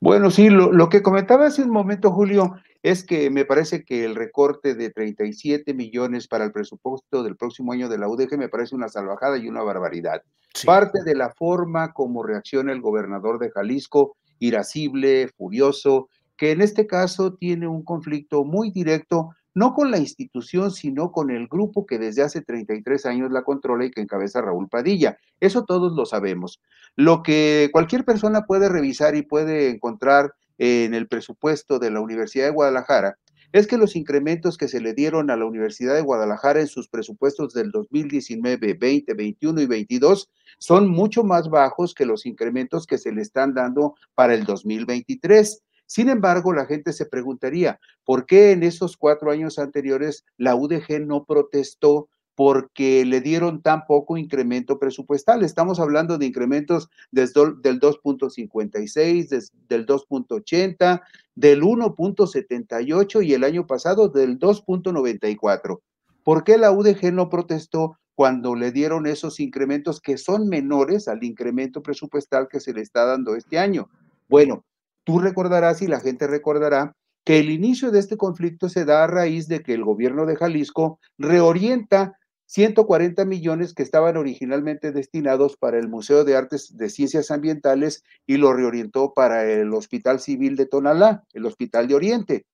Bueno, 0.00 0.30
sí, 0.30 0.50
lo, 0.50 0.72
lo 0.72 0.88
que 0.88 1.02
comentaba 1.02 1.46
hace 1.46 1.62
un 1.62 1.70
momento, 1.70 2.10
Julio, 2.10 2.56
es 2.82 3.04
que 3.04 3.30
me 3.30 3.44
parece 3.44 3.84
que 3.84 4.04
el 4.04 4.16
recorte 4.16 4.74
de 4.74 4.90
37 4.90 5.72
millones 5.74 6.26
para 6.26 6.44
el 6.44 6.52
presupuesto 6.52 7.22
del 7.22 7.36
próximo 7.36 7.72
año 7.72 7.88
de 7.88 7.98
la 7.98 8.08
UDG 8.08 8.36
me 8.36 8.48
parece 8.48 8.74
una 8.74 8.88
salvajada 8.88 9.38
y 9.38 9.48
una 9.48 9.62
barbaridad. 9.62 10.22
Parte 10.64 11.04
de 11.04 11.14
la 11.14 11.30
forma 11.30 11.92
como 11.92 12.24
reacciona 12.24 12.72
el 12.72 12.80
gobernador 12.80 13.38
de 13.38 13.50
Jalisco, 13.50 14.16
irascible, 14.40 15.28
furioso, 15.28 16.08
que 16.36 16.50
en 16.50 16.60
este 16.60 16.88
caso 16.88 17.34
tiene 17.34 17.68
un 17.68 17.84
conflicto 17.84 18.44
muy 18.44 18.72
directo 18.72 19.30
no 19.54 19.74
con 19.74 19.90
la 19.90 19.98
institución, 19.98 20.70
sino 20.70 21.12
con 21.12 21.30
el 21.30 21.48
grupo 21.48 21.86
que 21.86 21.98
desde 21.98 22.22
hace 22.22 22.42
33 22.42 23.06
años 23.06 23.30
la 23.30 23.42
controla 23.42 23.84
y 23.84 23.90
que 23.90 24.00
encabeza 24.00 24.40
Raúl 24.40 24.68
Padilla. 24.68 25.18
Eso 25.40 25.64
todos 25.64 25.92
lo 25.92 26.06
sabemos. 26.06 26.60
Lo 26.96 27.22
que 27.22 27.70
cualquier 27.72 28.04
persona 28.04 28.46
puede 28.46 28.68
revisar 28.68 29.14
y 29.14 29.22
puede 29.22 29.70
encontrar 29.70 30.34
en 30.58 30.94
el 30.94 31.08
presupuesto 31.08 31.78
de 31.78 31.90
la 31.90 32.00
Universidad 32.00 32.46
de 32.46 32.52
Guadalajara 32.52 33.18
es 33.52 33.66
que 33.66 33.76
los 33.76 33.96
incrementos 33.96 34.56
que 34.56 34.66
se 34.66 34.80
le 34.80 34.94
dieron 34.94 35.30
a 35.30 35.36
la 35.36 35.44
Universidad 35.44 35.94
de 35.94 36.00
Guadalajara 36.00 36.60
en 36.60 36.68
sus 36.68 36.88
presupuestos 36.88 37.52
del 37.52 37.70
2019, 37.70 38.74
20, 38.74 39.14
21 39.14 39.60
y 39.60 39.66
22 39.66 40.30
son 40.58 40.88
mucho 40.88 41.22
más 41.22 41.50
bajos 41.50 41.94
que 41.94 42.06
los 42.06 42.24
incrementos 42.24 42.86
que 42.86 42.96
se 42.96 43.12
le 43.12 43.20
están 43.20 43.52
dando 43.52 43.94
para 44.14 44.34
el 44.34 44.44
2023. 44.44 45.62
Sin 45.86 46.08
embargo, 46.08 46.52
la 46.52 46.66
gente 46.66 46.92
se 46.92 47.06
preguntaría, 47.06 47.80
¿por 48.04 48.26
qué 48.26 48.52
en 48.52 48.62
esos 48.62 48.96
cuatro 48.96 49.30
años 49.30 49.58
anteriores 49.58 50.24
la 50.36 50.54
UDG 50.54 51.06
no 51.06 51.24
protestó 51.24 52.08
porque 52.34 53.04
le 53.04 53.20
dieron 53.20 53.60
tan 53.62 53.84
poco 53.86 54.16
incremento 54.16 54.78
presupuestal. 54.78 55.44
Estamos 55.44 55.78
hablando 55.80 56.16
de 56.18 56.26
incrementos 56.26 56.88
del 57.10 57.32
2.56, 57.32 59.50
del 59.68 59.86
2.80, 59.86 61.02
del 61.34 61.62
1.78 61.62 63.24
y 63.24 63.32
el 63.34 63.44
año 63.44 63.66
pasado 63.66 64.08
del 64.08 64.38
2.94. 64.38 65.80
¿Por 66.24 66.44
qué 66.44 66.56
la 66.56 66.72
UDG 66.72 67.12
no 67.12 67.28
protestó 67.28 67.98
cuando 68.14 68.54
le 68.54 68.72
dieron 68.72 69.06
esos 69.06 69.40
incrementos 69.40 70.00
que 70.00 70.16
son 70.16 70.48
menores 70.48 71.08
al 71.08 71.22
incremento 71.24 71.82
presupuestal 71.82 72.48
que 72.48 72.60
se 72.60 72.72
le 72.72 72.80
está 72.80 73.04
dando 73.04 73.36
este 73.36 73.58
año? 73.58 73.90
Bueno, 74.28 74.64
tú 75.04 75.18
recordarás 75.18 75.82
y 75.82 75.86
la 75.86 76.00
gente 76.00 76.26
recordará 76.26 76.94
que 77.24 77.38
el 77.38 77.50
inicio 77.50 77.90
de 77.90 78.00
este 78.00 78.16
conflicto 78.16 78.68
se 78.68 78.84
da 78.84 79.04
a 79.04 79.06
raíz 79.06 79.48
de 79.48 79.62
que 79.62 79.74
el 79.74 79.84
gobierno 79.84 80.26
de 80.26 80.36
Jalisco 80.36 80.98
reorienta 81.18 82.18
140 82.46 83.24
millones 83.24 83.72
que 83.72 83.82
estaban 83.82 84.16
originalmente 84.16 84.92
destinados 84.92 85.56
para 85.56 85.78
el 85.78 85.88
Museo 85.88 86.24
de 86.24 86.36
Artes 86.36 86.76
de 86.76 86.90
Ciencias 86.90 87.30
Ambientales 87.30 88.02
y 88.26 88.36
lo 88.36 88.52
reorientó 88.52 89.14
para 89.14 89.50
el 89.50 89.72
Hospital 89.72 90.20
Civil 90.20 90.56
de 90.56 90.66
Tonalá, 90.66 91.24
el 91.32 91.46
Hospital 91.46 91.88
de 91.88 91.94
Oriente. 91.94 92.46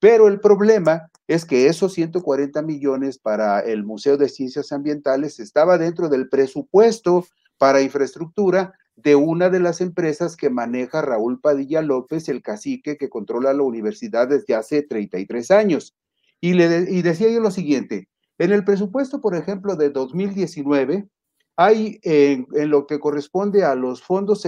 Pero 0.00 0.28
el 0.28 0.40
problema 0.40 1.10
es 1.26 1.44
que 1.44 1.66
esos 1.66 1.94
140 1.94 2.60
millones 2.62 3.18
para 3.18 3.60
el 3.60 3.84
Museo 3.84 4.16
de 4.16 4.28
Ciencias 4.28 4.70
Ambientales 4.70 5.40
estaba 5.40 5.78
dentro 5.78 6.08
del 6.08 6.28
presupuesto 6.28 7.24
para 7.56 7.80
infraestructura 7.80 8.74
de 9.02 9.14
una 9.14 9.48
de 9.48 9.60
las 9.60 9.80
empresas 9.80 10.36
que 10.36 10.50
maneja 10.50 11.02
Raúl 11.02 11.40
Padilla 11.40 11.82
López, 11.82 12.28
el 12.28 12.42
cacique 12.42 12.96
que 12.96 13.08
controla 13.08 13.52
la 13.52 13.62
universidad 13.62 14.28
desde 14.28 14.54
hace 14.54 14.82
33 14.82 15.50
años. 15.50 15.96
Y, 16.40 16.54
le 16.54 16.86
y 16.90 17.02
decía 17.02 17.30
yo 17.30 17.40
lo 17.40 17.50
siguiente, 17.50 18.08
en 18.38 18.52
el 18.52 18.64
presupuesto, 18.64 19.20
por 19.20 19.34
ejemplo, 19.34 19.76
de 19.76 19.90
2019, 19.90 21.08
hay 21.56 21.98
en, 22.02 22.46
lo 22.70 22.86
que 22.86 23.00
corresponde 23.00 23.64
a 23.64 23.74
los 23.74 24.02
fondos, 24.02 24.46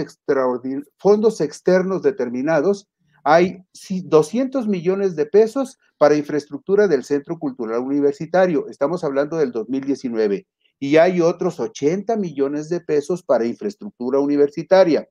fondos 0.97 1.41
externos 1.41 2.01
determinados, 2.01 2.87
hay 3.23 3.63
200 4.05 4.67
millones 4.67 5.15
de 5.15 5.25
pesos 5.25 5.77
para 5.97 6.15
infraestructura 6.15 6.87
del 6.87 7.03
Centro 7.03 7.37
Cultural 7.37 7.81
Universitario. 7.81 8.67
Estamos 8.67 9.03
hablando 9.03 9.37
del 9.37 9.51
2019. 9.51 10.47
Y 10.83 10.97
hay 10.97 11.21
otros 11.21 11.59
80 11.59 12.15
millones 12.15 12.67
de 12.67 12.81
pesos 12.81 13.21
para 13.21 13.45
infraestructura 13.45 14.19
universitaria. 14.19 15.07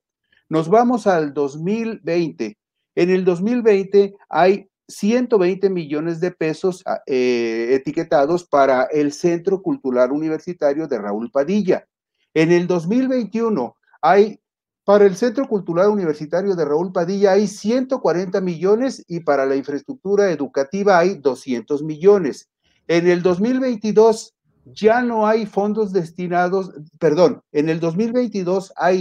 Nos 0.48 0.68
vamos 0.68 1.06
al 1.06 1.32
2020. 1.32 2.58
En 2.96 3.10
el 3.10 3.24
2020 3.24 4.16
hay 4.28 4.68
120 4.88 5.70
millones 5.70 6.18
de 6.18 6.32
pesos 6.32 6.82
ah, 6.86 7.00
eh, 7.06 7.68
etiquetados 7.70 8.44
para 8.44 8.82
el 8.90 9.12
Centro 9.12 9.62
Cultural 9.62 10.10
Universitario 10.10 10.88
de 10.88 10.98
Raúl 10.98 11.30
Padilla. 11.30 11.86
En 12.34 12.50
el 12.50 12.66
2021 12.66 13.76
hay, 14.02 14.40
para 14.84 15.06
el 15.06 15.14
Centro 15.14 15.46
Cultural 15.46 15.90
Universitario 15.90 16.56
de 16.56 16.64
Raúl 16.64 16.90
Padilla 16.90 17.30
hay 17.30 17.46
140 17.46 18.40
millones 18.40 19.04
y 19.06 19.20
para 19.20 19.46
la 19.46 19.54
infraestructura 19.54 20.32
educativa 20.32 20.98
hay 20.98 21.14
200 21.14 21.84
millones. 21.84 22.50
En 22.88 23.06
el 23.06 23.22
2022 23.22 24.34
ya 24.64 25.00
no 25.00 25.26
hay 25.26 25.46
fondos 25.46 25.92
destinados, 25.92 26.70
perdón, 26.98 27.40
en 27.52 27.68
el 27.68 27.80
2022 27.80 28.72
hay 28.76 29.00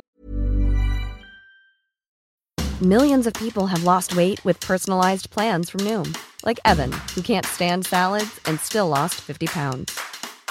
Millions 2.82 3.28
of 3.28 3.34
people 3.34 3.68
have 3.68 3.84
lost 3.84 4.16
weight 4.16 4.40
with 4.46 4.58
personalized 4.62 5.30
plans 5.32 5.70
from 5.70 5.82
Noom, 5.82 6.18
like 6.46 6.62
Evan, 6.64 6.94
who 7.14 7.22
can't 7.22 7.46
stand 7.46 7.86
salads 7.86 8.40
and 8.46 8.58
still 8.58 8.88
lost 8.88 9.16
50 9.16 9.48
pounds. 9.48 10.00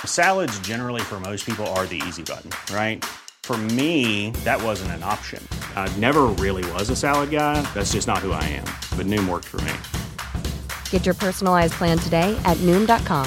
Salads, 0.05 0.59
generally, 0.61 1.01
for 1.01 1.21
most 1.21 1.47
people, 1.47 1.67
are 1.69 1.87
the 1.87 2.03
easy 2.07 2.23
button, 2.23 2.51
right? 2.71 3.03
For 3.45 3.57
me, 3.57 4.33
that 4.45 4.63
wasn't 4.63 4.91
an 4.91 5.03
option. 5.03 5.43
I 5.75 5.89
never 5.97 6.25
really 6.27 6.71
was 6.73 6.91
a 6.91 6.97
salad 6.97 7.31
guy. 7.31 7.63
That's 7.73 7.93
just 7.93 8.07
not 8.07 8.19
who 8.19 8.33
I 8.33 8.45
am. 8.45 8.67
But 8.95 9.07
Noom 9.07 9.27
worked 9.27 9.47
for 9.47 9.63
me. 9.63 9.73
Get 10.91 11.07
your 11.07 11.15
personalized 11.15 11.73
plan 11.79 11.97
today 11.97 12.39
at 12.45 12.59
Noom.com. 12.59 13.27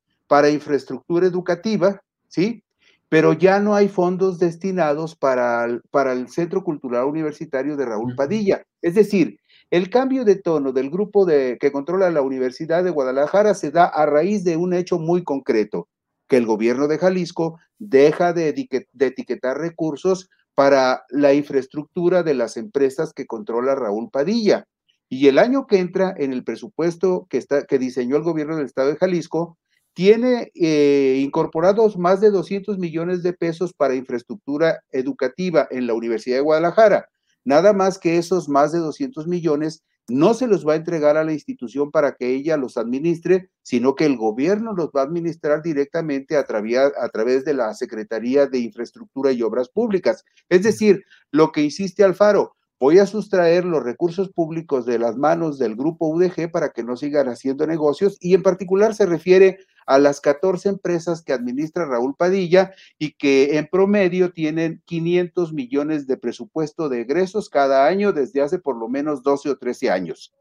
para 0.31 0.49
infraestructura 0.49 1.27
educativa, 1.27 2.01
¿sí? 2.29 2.63
Pero 3.09 3.33
ya 3.33 3.59
no 3.59 3.75
hay 3.75 3.89
fondos 3.89 4.39
destinados 4.39 5.13
para, 5.13 5.67
para 5.89 6.13
el 6.13 6.29
Centro 6.29 6.63
Cultural 6.63 7.03
Universitario 7.03 7.75
de 7.75 7.83
Raúl 7.83 8.15
Padilla. 8.15 8.63
Es 8.81 8.95
decir, 8.95 9.41
el 9.71 9.89
cambio 9.89 10.23
de 10.23 10.37
tono 10.37 10.71
del 10.71 10.89
grupo 10.89 11.25
de, 11.25 11.57
que 11.59 11.73
controla 11.73 12.09
la 12.11 12.21
Universidad 12.21 12.81
de 12.81 12.91
Guadalajara 12.91 13.53
se 13.55 13.71
da 13.71 13.83
a 13.83 14.05
raíz 14.05 14.45
de 14.45 14.55
un 14.55 14.73
hecho 14.73 14.99
muy 14.99 15.25
concreto, 15.25 15.89
que 16.29 16.37
el 16.37 16.45
gobierno 16.45 16.87
de 16.87 16.97
Jalisco 16.97 17.59
deja 17.77 18.31
de, 18.31 18.53
de 18.93 19.05
etiquetar 19.05 19.57
recursos 19.57 20.29
para 20.55 21.03
la 21.09 21.33
infraestructura 21.33 22.23
de 22.23 22.35
las 22.35 22.55
empresas 22.55 23.11
que 23.11 23.27
controla 23.27 23.75
Raúl 23.75 24.09
Padilla. 24.09 24.63
Y 25.09 25.27
el 25.27 25.39
año 25.39 25.67
que 25.67 25.79
entra 25.79 26.15
en 26.17 26.31
el 26.31 26.45
presupuesto 26.45 27.27
que, 27.29 27.37
está, 27.37 27.65
que 27.65 27.77
diseñó 27.77 28.15
el 28.15 28.23
gobierno 28.23 28.55
del 28.55 28.67
estado 28.67 28.87
de 28.91 28.95
Jalisco, 28.95 29.57
tiene 29.93 30.51
eh, 30.55 31.19
incorporados 31.21 31.97
más 31.97 32.21
de 32.21 32.31
200 32.31 32.77
millones 32.77 33.23
de 33.23 33.33
pesos 33.33 33.73
para 33.73 33.95
infraestructura 33.95 34.81
educativa 34.91 35.67
en 35.71 35.87
la 35.87 35.93
Universidad 35.93 36.37
de 36.37 36.41
Guadalajara. 36.41 37.09
Nada 37.43 37.73
más 37.73 37.97
que 37.97 38.17
esos 38.17 38.47
más 38.47 38.71
de 38.71 38.79
200 38.79 39.27
millones 39.27 39.83
no 40.07 40.33
se 40.33 40.47
los 40.47 40.67
va 40.67 40.73
a 40.73 40.77
entregar 40.77 41.15
a 41.17 41.23
la 41.23 41.33
institución 41.33 41.91
para 41.91 42.13
que 42.13 42.33
ella 42.33 42.57
los 42.57 42.77
administre, 42.77 43.49
sino 43.61 43.95
que 43.95 44.05
el 44.05 44.17
gobierno 44.17 44.73
los 44.73 44.89
va 44.89 45.01
a 45.01 45.05
administrar 45.05 45.61
directamente 45.61 46.35
a, 46.35 46.41
a 46.41 47.09
través 47.09 47.45
de 47.45 47.53
la 47.53 47.73
Secretaría 47.73 48.47
de 48.47 48.59
Infraestructura 48.59 49.31
y 49.31 49.41
Obras 49.41 49.69
Públicas. 49.69 50.25
Es 50.49 50.63
decir, 50.63 51.03
lo 51.31 51.51
que 51.51 51.61
insiste 51.61 52.03
Alfaro, 52.03 52.55
voy 52.79 52.97
a 52.97 53.05
sustraer 53.05 53.63
los 53.63 53.83
recursos 53.83 54.29
públicos 54.29 54.85
de 54.85 54.97
las 54.97 55.15
manos 55.15 55.59
del 55.59 55.75
grupo 55.75 56.07
UDG 56.07 56.51
para 56.51 56.69
que 56.69 56.83
no 56.83 56.97
sigan 56.97 57.29
haciendo 57.29 57.67
negocios 57.67 58.17
y 58.19 58.33
en 58.33 58.41
particular 58.41 58.95
se 58.95 59.05
refiere 59.05 59.59
a 59.85 59.99
las 59.99 60.21
14 60.21 60.69
empresas 60.69 61.21
que 61.21 61.33
administra 61.33 61.85
Raúl 61.85 62.15
Padilla 62.15 62.71
y 62.97 63.11
que 63.13 63.57
en 63.57 63.67
promedio 63.67 64.31
tienen 64.31 64.81
500 64.85 65.51
millones 65.53 66.07
de 66.07 66.17
presupuesto 66.17 66.89
de 66.89 67.01
egresos 67.01 67.49
cada 67.49 67.87
año 67.87 68.13
desde 68.13 68.41
hace 68.41 68.59
por 68.59 68.77
lo 68.77 68.87
menos 68.87 69.23
12 69.23 69.49
o 69.49 69.57
13 69.57 69.89
años. 69.89 70.33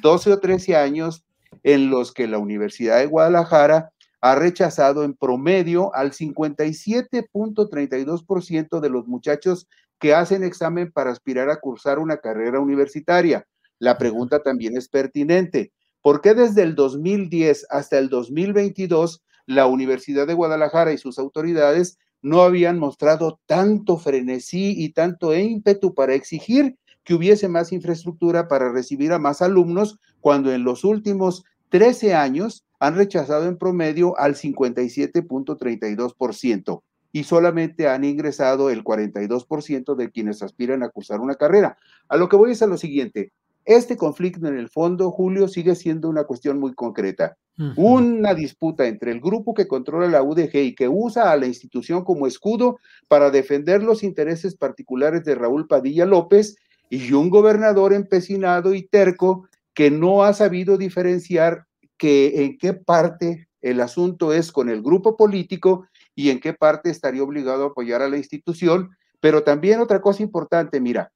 12 0.00 0.32
o 0.32 0.40
13 0.40 0.76
años 0.76 1.24
en 1.62 1.90
los 1.90 2.12
que 2.12 2.26
la 2.26 2.38
Universidad 2.38 2.98
de 2.98 3.06
Guadalajara 3.06 3.92
ha 4.20 4.34
rechazado 4.34 5.04
en 5.04 5.14
promedio 5.14 5.94
al 5.94 6.10
57.32% 6.12 8.80
de 8.80 8.90
los 8.90 9.06
muchachos 9.06 9.68
que 9.98 10.14
hacen 10.14 10.44
examen 10.44 10.92
para 10.92 11.10
aspirar 11.10 11.50
a 11.50 11.60
cursar 11.60 11.98
una 11.98 12.18
carrera 12.18 12.60
universitaria. 12.60 13.46
La 13.78 13.98
pregunta 13.98 14.42
también 14.42 14.74
es 14.76 14.88
pertinente. 14.88 15.72
¿Por 16.02 16.20
qué 16.20 16.34
desde 16.34 16.62
el 16.62 16.74
2010 16.74 17.66
hasta 17.70 17.98
el 17.98 18.08
2022 18.08 19.22
la 19.46 19.66
Universidad 19.66 20.26
de 20.26 20.34
Guadalajara 20.34 20.92
y 20.92 20.98
sus 20.98 21.18
autoridades 21.18 21.98
no 22.22 22.42
habían 22.42 22.78
mostrado 22.78 23.40
tanto 23.46 23.96
frenesí 23.96 24.74
y 24.76 24.90
tanto 24.90 25.34
ímpetu 25.34 25.94
para 25.94 26.14
exigir 26.14 26.76
que 27.04 27.14
hubiese 27.14 27.48
más 27.48 27.72
infraestructura 27.72 28.48
para 28.48 28.70
recibir 28.70 29.12
a 29.12 29.18
más 29.18 29.40
alumnos 29.40 29.98
cuando 30.20 30.52
en 30.52 30.64
los 30.64 30.84
últimos 30.84 31.44
13 31.70 32.14
años 32.14 32.66
han 32.80 32.96
rechazado 32.96 33.48
en 33.48 33.56
promedio 33.56 34.18
al 34.18 34.34
57.32% 34.34 36.82
y 37.12 37.24
solamente 37.24 37.88
han 37.88 38.04
ingresado 38.04 38.68
el 38.70 38.84
42% 38.84 39.96
de 39.96 40.10
quienes 40.10 40.42
aspiran 40.42 40.82
a 40.82 40.90
cursar 40.90 41.20
una 41.20 41.36
carrera. 41.36 41.78
A 42.08 42.16
lo 42.16 42.28
que 42.28 42.36
voy 42.36 42.52
es 42.52 42.62
a 42.62 42.66
lo 42.66 42.76
siguiente. 42.76 43.32
Este 43.68 43.98
conflicto 43.98 44.48
en 44.48 44.56
el 44.56 44.70
fondo, 44.70 45.10
Julio, 45.10 45.46
sigue 45.46 45.74
siendo 45.74 46.08
una 46.08 46.24
cuestión 46.24 46.58
muy 46.58 46.72
concreta. 46.72 47.36
Una 47.76 48.32
disputa 48.32 48.86
entre 48.86 49.12
el 49.12 49.20
grupo 49.20 49.52
que 49.52 49.68
controla 49.68 50.08
la 50.08 50.22
UDG 50.22 50.56
y 50.56 50.74
que 50.74 50.88
usa 50.88 51.30
a 51.30 51.36
la 51.36 51.44
institución 51.44 52.02
como 52.02 52.26
escudo 52.26 52.78
para 53.08 53.30
defender 53.30 53.82
los 53.82 54.02
intereses 54.02 54.56
particulares 54.56 55.22
de 55.24 55.34
Raúl 55.34 55.66
Padilla 55.66 56.06
López 56.06 56.56
y 56.88 57.12
un 57.12 57.28
gobernador 57.28 57.92
empecinado 57.92 58.72
y 58.72 58.88
terco 58.88 59.46
que 59.74 59.90
no 59.90 60.24
ha 60.24 60.32
sabido 60.32 60.78
diferenciar 60.78 61.66
que 61.98 62.44
en 62.44 62.56
qué 62.56 62.72
parte 62.72 63.48
el 63.60 63.82
asunto 63.82 64.32
es 64.32 64.50
con 64.50 64.70
el 64.70 64.80
grupo 64.80 65.14
político 65.14 65.86
y 66.14 66.30
en 66.30 66.40
qué 66.40 66.54
parte 66.54 66.88
estaría 66.88 67.22
obligado 67.22 67.64
a 67.64 67.68
apoyar 67.68 68.00
a 68.00 68.08
la 68.08 68.16
institución. 68.16 68.88
Pero 69.20 69.42
también 69.42 69.80
otra 69.80 70.00
cosa 70.00 70.22
importante, 70.22 70.80
mira, 70.80 71.12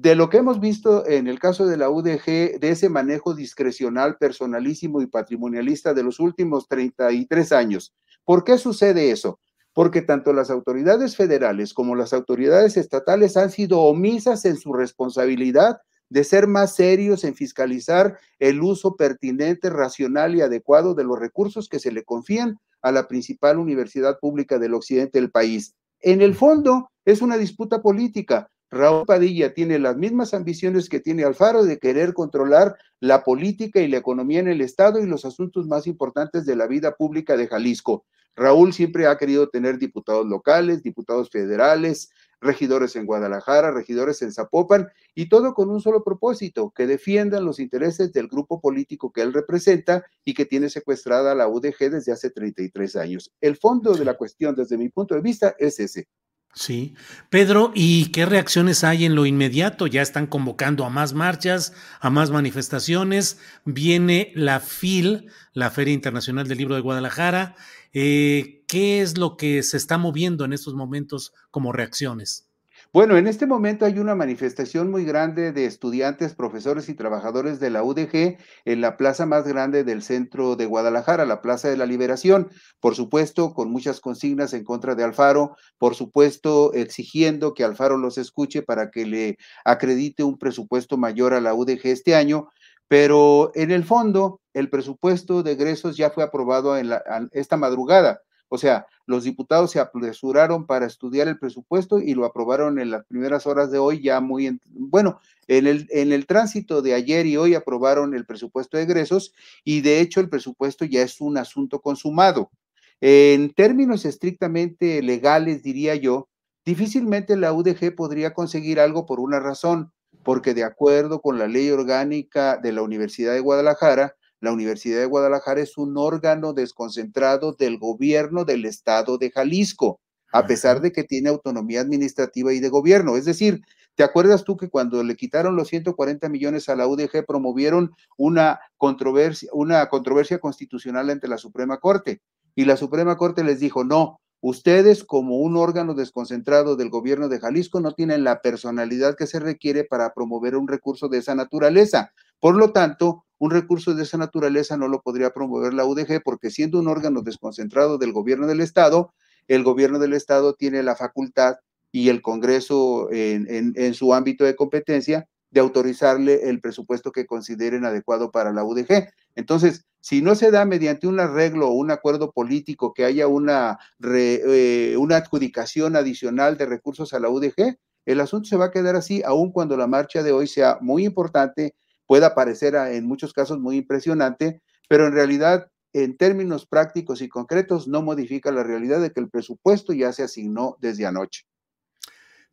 de 0.00 0.14
lo 0.14 0.30
que 0.30 0.38
hemos 0.38 0.60
visto 0.60 1.06
en 1.06 1.28
el 1.28 1.38
caso 1.38 1.66
de 1.66 1.76
la 1.76 1.90
UDG, 1.90 2.58
de 2.58 2.70
ese 2.70 2.88
manejo 2.88 3.34
discrecional, 3.34 4.16
personalísimo 4.16 5.02
y 5.02 5.06
patrimonialista 5.06 5.92
de 5.92 6.02
los 6.02 6.20
últimos 6.20 6.68
33 6.68 7.52
años. 7.52 7.92
¿Por 8.24 8.42
qué 8.42 8.56
sucede 8.56 9.10
eso? 9.10 9.40
Porque 9.74 10.00
tanto 10.00 10.32
las 10.32 10.48
autoridades 10.48 11.16
federales 11.16 11.74
como 11.74 11.96
las 11.96 12.14
autoridades 12.14 12.78
estatales 12.78 13.36
han 13.36 13.50
sido 13.50 13.80
omisas 13.80 14.46
en 14.46 14.56
su 14.56 14.72
responsabilidad 14.72 15.82
de 16.08 16.24
ser 16.24 16.46
más 16.46 16.74
serios 16.74 17.22
en 17.24 17.34
fiscalizar 17.34 18.18
el 18.38 18.62
uso 18.62 18.96
pertinente, 18.96 19.68
racional 19.68 20.34
y 20.34 20.40
adecuado 20.40 20.94
de 20.94 21.04
los 21.04 21.18
recursos 21.18 21.68
que 21.68 21.78
se 21.78 21.92
le 21.92 22.04
confían 22.04 22.58
a 22.80 22.90
la 22.90 23.06
principal 23.06 23.58
universidad 23.58 24.18
pública 24.18 24.58
del 24.58 24.72
occidente 24.72 25.20
del 25.20 25.30
país. 25.30 25.74
En 26.00 26.22
el 26.22 26.34
fondo, 26.34 26.90
es 27.04 27.20
una 27.20 27.36
disputa 27.36 27.82
política. 27.82 28.50
Raúl 28.70 29.04
Padilla 29.04 29.52
tiene 29.52 29.80
las 29.80 29.96
mismas 29.96 30.32
ambiciones 30.32 30.88
que 30.88 31.00
tiene 31.00 31.24
Alfaro 31.24 31.64
de 31.64 31.78
querer 31.78 32.14
controlar 32.14 32.76
la 33.00 33.24
política 33.24 33.80
y 33.80 33.88
la 33.88 33.96
economía 33.96 34.38
en 34.38 34.48
el 34.48 34.60
Estado 34.60 35.00
y 35.00 35.06
los 35.06 35.24
asuntos 35.24 35.66
más 35.66 35.88
importantes 35.88 36.46
de 36.46 36.54
la 36.54 36.68
vida 36.68 36.94
pública 36.94 37.36
de 37.36 37.48
Jalisco. 37.48 38.04
Raúl 38.36 38.72
siempre 38.72 39.08
ha 39.08 39.18
querido 39.18 39.48
tener 39.48 39.78
diputados 39.78 40.24
locales, 40.24 40.84
diputados 40.84 41.30
federales, 41.30 42.10
regidores 42.40 42.94
en 42.94 43.06
Guadalajara, 43.06 43.72
regidores 43.72 44.22
en 44.22 44.32
Zapopan, 44.32 44.88
y 45.14 45.28
todo 45.28 45.52
con 45.52 45.68
un 45.68 45.80
solo 45.80 46.04
propósito, 46.04 46.72
que 46.74 46.86
defiendan 46.86 47.44
los 47.44 47.58
intereses 47.58 48.12
del 48.12 48.28
grupo 48.28 48.60
político 48.60 49.12
que 49.12 49.22
él 49.22 49.32
representa 49.32 50.04
y 50.24 50.34
que 50.34 50.46
tiene 50.46 50.70
secuestrada 50.70 51.34
la 51.34 51.48
UDG 51.48 51.90
desde 51.90 52.12
hace 52.12 52.30
33 52.30 52.96
años. 52.96 53.32
El 53.40 53.56
fondo 53.56 53.94
de 53.94 54.04
la 54.04 54.14
cuestión, 54.14 54.54
desde 54.54 54.78
mi 54.78 54.88
punto 54.88 55.16
de 55.16 55.20
vista, 55.22 55.54
es 55.58 55.80
ese. 55.80 56.08
Sí. 56.52 56.94
Pedro, 57.30 57.70
¿y 57.74 58.06
qué 58.06 58.26
reacciones 58.26 58.82
hay 58.82 59.04
en 59.04 59.14
lo 59.14 59.24
inmediato? 59.24 59.86
Ya 59.86 60.02
están 60.02 60.26
convocando 60.26 60.84
a 60.84 60.90
más 60.90 61.14
marchas, 61.14 61.72
a 62.00 62.10
más 62.10 62.30
manifestaciones. 62.30 63.38
Viene 63.64 64.32
la 64.34 64.58
FIL, 64.58 65.30
la 65.54 65.70
Feria 65.70 65.94
Internacional 65.94 66.48
del 66.48 66.58
Libro 66.58 66.74
de 66.74 66.80
Guadalajara. 66.80 67.54
Eh, 67.92 68.64
¿Qué 68.66 69.00
es 69.00 69.16
lo 69.16 69.36
que 69.36 69.62
se 69.62 69.76
está 69.76 69.96
moviendo 69.96 70.44
en 70.44 70.52
estos 70.52 70.74
momentos 70.74 71.32
como 71.50 71.72
reacciones? 71.72 72.49
Bueno, 72.92 73.16
en 73.16 73.28
este 73.28 73.46
momento 73.46 73.84
hay 73.84 74.00
una 74.00 74.16
manifestación 74.16 74.90
muy 74.90 75.04
grande 75.04 75.52
de 75.52 75.64
estudiantes, 75.64 76.34
profesores 76.34 76.88
y 76.88 76.94
trabajadores 76.94 77.60
de 77.60 77.70
la 77.70 77.84
UDG 77.84 78.36
en 78.64 78.80
la 78.80 78.96
plaza 78.96 79.26
más 79.26 79.46
grande 79.46 79.84
del 79.84 80.02
centro 80.02 80.56
de 80.56 80.66
Guadalajara, 80.66 81.24
la 81.24 81.40
Plaza 81.40 81.68
de 81.68 81.76
la 81.76 81.86
Liberación. 81.86 82.50
Por 82.80 82.96
supuesto, 82.96 83.54
con 83.54 83.70
muchas 83.70 84.00
consignas 84.00 84.54
en 84.54 84.64
contra 84.64 84.96
de 84.96 85.04
Alfaro, 85.04 85.54
por 85.78 85.94
supuesto, 85.94 86.72
exigiendo 86.72 87.54
que 87.54 87.62
Alfaro 87.62 87.96
los 87.96 88.18
escuche 88.18 88.60
para 88.62 88.90
que 88.90 89.06
le 89.06 89.36
acredite 89.64 90.24
un 90.24 90.36
presupuesto 90.36 90.96
mayor 90.96 91.32
a 91.32 91.40
la 91.40 91.54
UDG 91.54 91.82
este 91.84 92.16
año. 92.16 92.48
Pero 92.88 93.52
en 93.54 93.70
el 93.70 93.84
fondo, 93.84 94.40
el 94.52 94.68
presupuesto 94.68 95.44
de 95.44 95.52
egresos 95.52 95.96
ya 95.96 96.10
fue 96.10 96.24
aprobado 96.24 96.76
en 96.76 96.90
esta 97.30 97.56
madrugada. 97.56 98.20
O 98.48 98.58
sea, 98.58 98.84
los 99.10 99.24
diputados 99.24 99.72
se 99.72 99.80
apresuraron 99.80 100.66
para 100.66 100.86
estudiar 100.86 101.26
el 101.26 101.36
presupuesto 101.36 101.98
y 101.98 102.14
lo 102.14 102.24
aprobaron 102.24 102.78
en 102.78 102.92
las 102.92 103.04
primeras 103.06 103.44
horas 103.44 103.72
de 103.72 103.78
hoy, 103.78 104.00
ya 104.00 104.20
muy, 104.20 104.60
bueno, 104.70 105.18
en 105.48 105.66
el, 105.66 105.88
en 105.90 106.12
el 106.12 106.26
tránsito 106.26 106.80
de 106.80 106.94
ayer 106.94 107.26
y 107.26 107.36
hoy 107.36 107.56
aprobaron 107.56 108.14
el 108.14 108.24
presupuesto 108.24 108.76
de 108.76 108.84
egresos 108.84 109.34
y 109.64 109.80
de 109.80 110.00
hecho 110.00 110.20
el 110.20 110.28
presupuesto 110.28 110.84
ya 110.84 111.02
es 111.02 111.20
un 111.20 111.38
asunto 111.38 111.80
consumado. 111.80 112.52
En 113.00 113.52
términos 113.52 114.04
estrictamente 114.04 115.02
legales, 115.02 115.64
diría 115.64 115.96
yo, 115.96 116.28
difícilmente 116.64 117.36
la 117.36 117.52
UDG 117.52 117.96
podría 117.96 118.32
conseguir 118.32 118.78
algo 118.78 119.06
por 119.06 119.18
una 119.18 119.40
razón, 119.40 119.90
porque 120.22 120.54
de 120.54 120.62
acuerdo 120.62 121.20
con 121.20 121.36
la 121.36 121.48
ley 121.48 121.68
orgánica 121.70 122.58
de 122.58 122.72
la 122.72 122.82
Universidad 122.82 123.32
de 123.32 123.40
Guadalajara, 123.40 124.14
la 124.40 124.52
Universidad 124.52 124.98
de 124.98 125.06
Guadalajara 125.06 125.60
es 125.60 125.76
un 125.78 125.96
órgano 125.96 126.52
desconcentrado 126.52 127.52
del 127.52 127.78
gobierno 127.78 128.44
del 128.44 128.64
estado 128.64 129.18
de 129.18 129.30
Jalisco, 129.30 130.00
a 130.32 130.46
pesar 130.46 130.80
de 130.80 130.92
que 130.92 131.04
tiene 131.04 131.28
autonomía 131.28 131.80
administrativa 131.80 132.52
y 132.52 132.60
de 132.60 132.68
gobierno. 132.68 133.16
Es 133.16 133.24
decir, 133.24 133.60
¿te 133.94 134.02
acuerdas 134.02 134.44
tú 134.44 134.56
que 134.56 134.68
cuando 134.70 135.02
le 135.02 135.16
quitaron 135.16 135.56
los 135.56 135.68
140 135.68 136.28
millones 136.28 136.68
a 136.68 136.76
la 136.76 136.86
UDG 136.86 137.26
promovieron 137.26 137.92
una 138.16 138.60
controversia, 138.76 139.50
una 139.52 139.88
controversia 139.88 140.38
constitucional 140.38 141.10
ante 141.10 141.28
la 141.28 141.38
Suprema 141.38 141.78
Corte? 141.78 142.22
Y 142.54 142.64
la 142.64 142.76
Suprema 142.76 143.16
Corte 143.16 143.44
les 143.44 143.60
dijo, 143.60 143.84
no, 143.84 144.19
Ustedes, 144.42 145.04
como 145.04 145.38
un 145.38 145.56
órgano 145.56 145.94
desconcentrado 145.94 146.74
del 146.74 146.88
gobierno 146.88 147.28
de 147.28 147.38
Jalisco, 147.38 147.80
no 147.80 147.92
tienen 147.92 148.24
la 148.24 148.40
personalidad 148.40 149.14
que 149.14 149.26
se 149.26 149.38
requiere 149.38 149.84
para 149.84 150.14
promover 150.14 150.56
un 150.56 150.66
recurso 150.66 151.08
de 151.08 151.18
esa 151.18 151.34
naturaleza. 151.34 152.12
Por 152.38 152.56
lo 152.56 152.72
tanto, 152.72 153.26
un 153.38 153.50
recurso 153.50 153.94
de 153.94 154.02
esa 154.02 154.16
naturaleza 154.16 154.78
no 154.78 154.88
lo 154.88 155.02
podría 155.02 155.30
promover 155.30 155.74
la 155.74 155.84
UDG 155.84 156.22
porque 156.22 156.50
siendo 156.50 156.78
un 156.78 156.88
órgano 156.88 157.22
desconcentrado 157.22 157.98
del 157.98 158.12
gobierno 158.12 158.46
del 158.46 158.60
Estado, 158.60 159.12
el 159.48 159.62
gobierno 159.62 159.98
del 159.98 160.14
Estado 160.14 160.54
tiene 160.54 160.82
la 160.82 160.96
facultad 160.96 161.56
y 161.92 162.08
el 162.08 162.22
Congreso 162.22 163.08
en, 163.10 163.94
su 163.94 164.14
ámbito 164.14 164.44
de 164.44 164.56
competencia 164.56 165.28
de 165.50 165.60
autorizarle 165.60 166.48
el 166.48 166.60
presupuesto 166.60 167.12
que 167.12 167.26
consideren 167.26 167.84
adecuado 167.84 168.30
para 168.30 168.52
la 168.52 168.64
UDG. 168.64 169.08
Entonces, 169.34 169.84
si 170.00 170.22
no 170.22 170.34
se 170.34 170.50
da 170.50 170.64
mediante 170.64 171.06
un 171.06 171.20
arreglo 171.20 171.68
o 171.68 171.72
un 171.72 171.90
acuerdo 171.90 172.32
político 172.32 172.94
que 172.94 173.04
haya 173.04 173.26
una, 173.26 173.78
eh, 174.02 174.96
una 174.98 175.16
adjudicación 175.16 175.96
adicional 175.96 176.56
de 176.56 176.66
recursos 176.66 177.12
a 177.12 177.20
la 177.20 177.28
UDG, 177.28 177.76
el 178.06 178.20
asunto 178.20 178.48
se 178.48 178.56
va 178.56 178.66
a 178.66 178.70
quedar 178.70 178.96
así, 178.96 179.22
aun 179.24 179.52
cuando 179.52 179.76
la 179.76 179.86
marcha 179.86 180.22
de 180.22 180.32
hoy 180.32 180.46
sea 180.46 180.78
muy 180.80 181.04
importante 181.04 181.74
pueda 182.06 182.34
parecer 182.34 182.74
en 182.74 183.06
muchos 183.06 183.32
casos 183.32 183.60
muy 183.60 183.76
impresionante, 183.76 184.62
pero 184.88 185.06
en 185.06 185.12
realidad, 185.12 185.70
en 185.92 186.16
términos 186.16 186.66
prácticos 186.66 187.22
y 187.22 187.28
concretos, 187.28 187.86
no 187.86 188.02
modifica 188.02 188.50
la 188.50 188.64
realidad 188.64 189.00
de 189.00 189.12
que 189.12 189.20
el 189.20 189.30
presupuesto 189.30 189.92
ya 189.92 190.12
se 190.12 190.24
asignó 190.24 190.76
desde 190.80 191.06
anoche. 191.06 191.44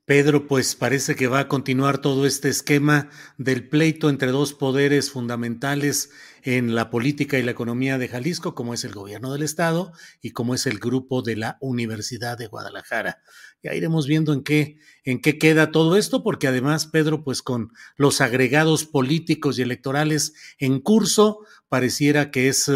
Pedro, 0.08 0.48
pues 0.48 0.78
parece 0.78 1.18
que 1.18 1.28
va 1.28 1.40
a 1.42 1.48
continuar 1.50 1.98
todo 1.98 2.26
este 2.26 2.48
esquema 2.48 3.10
del 3.38 3.68
pleito 3.68 4.10
entre 4.10 4.32
dos 4.32 4.54
poderes 4.54 5.12
fundamentales 5.12 6.12
en 6.44 6.76
la 6.76 6.90
política 6.90 7.38
y 7.38 7.44
la 7.44 7.52
economía 7.52 7.98
de 7.98 8.08
Jalisco, 8.08 8.56
como 8.56 8.74
es 8.74 8.86
el 8.86 8.94
gobierno 8.94 9.34
del 9.34 9.44
estado 9.44 9.92
y 10.22 10.32
como 10.32 10.56
es 10.56 10.66
el 10.66 10.80
grupo 10.80 11.24
de 11.24 11.36
la 11.36 11.58
Universidad 11.60 12.38
de 12.38 12.48
Guadalajara. 12.48 13.20
Ya 13.62 13.74
iremos 13.74 14.08
viendo 14.08 14.32
en 14.32 14.46
qué, 14.46 14.78
en 15.04 15.20
qué 15.20 15.38
queda 15.38 15.74
todo 15.74 15.98
esto, 15.98 16.24
porque 16.24 16.48
además, 16.48 16.88
Pedro, 16.88 17.26
pues 17.26 17.42
con 17.42 17.74
los 17.98 18.22
agregados 18.22 18.86
políticos 18.86 19.60
y 19.60 19.64
electorales 19.64 20.36
en 20.58 20.80
curso, 20.80 21.40
pareciera 21.68 22.32
que 22.32 22.48
es, 22.48 22.72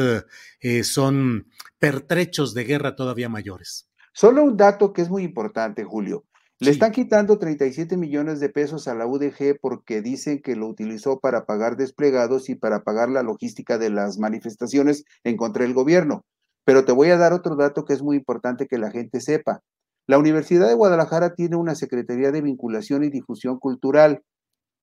eh, 0.60 0.84
son 0.84 1.48
pertrechos 1.80 2.54
de 2.54 2.66
guerra 2.66 2.98
todavía 2.98 3.30
mayores. 3.30 3.90
Solo 4.12 4.44
un 4.44 4.58
dato 4.58 4.92
que 4.92 5.02
es 5.02 5.10
muy 5.10 5.24
importante, 5.24 5.86
Julio. 5.86 6.26
Le 6.62 6.70
están 6.70 6.92
quitando 6.92 7.40
37 7.40 7.98
millones 7.98 8.40
de 8.40 8.48
pesos 8.48 8.88
a 8.88 8.94
la 8.94 9.08
UDG 9.08 9.58
porque 9.60 10.04
dicen 10.04 10.44
que 10.44 10.56
lo 10.56 10.68
utilizó 10.68 11.20
para 11.20 11.48
pagar 11.48 11.76
desplegados 11.76 12.50
y 12.50 12.56
para 12.56 12.84
pagar 12.84 13.10
la 13.10 13.24
logística 13.24 13.80
de 13.80 13.90
las 13.90 14.20
manifestaciones 14.20 15.04
en 15.24 15.38
contra 15.38 15.64
del 15.64 15.74
gobierno. 15.74 16.24
Pero 16.64 16.86
te 16.86 16.92
voy 16.92 17.10
a 17.10 17.18
dar 17.18 17.34
otro 17.34 17.56
dato 17.56 17.84
que 17.84 17.94
es 17.94 18.04
muy 18.04 18.16
importante 18.16 18.68
que 18.68 18.78
la 18.78 18.92
gente 18.92 19.22
sepa. 19.22 19.62
La 20.06 20.20
Universidad 20.20 20.68
de 20.68 20.76
Guadalajara 20.76 21.34
tiene 21.34 21.56
una 21.56 21.74
Secretaría 21.74 22.32
de 22.32 22.42
Vinculación 22.42 23.04
y 23.04 23.10
Difusión 23.10 23.58
Cultural. 23.58 24.22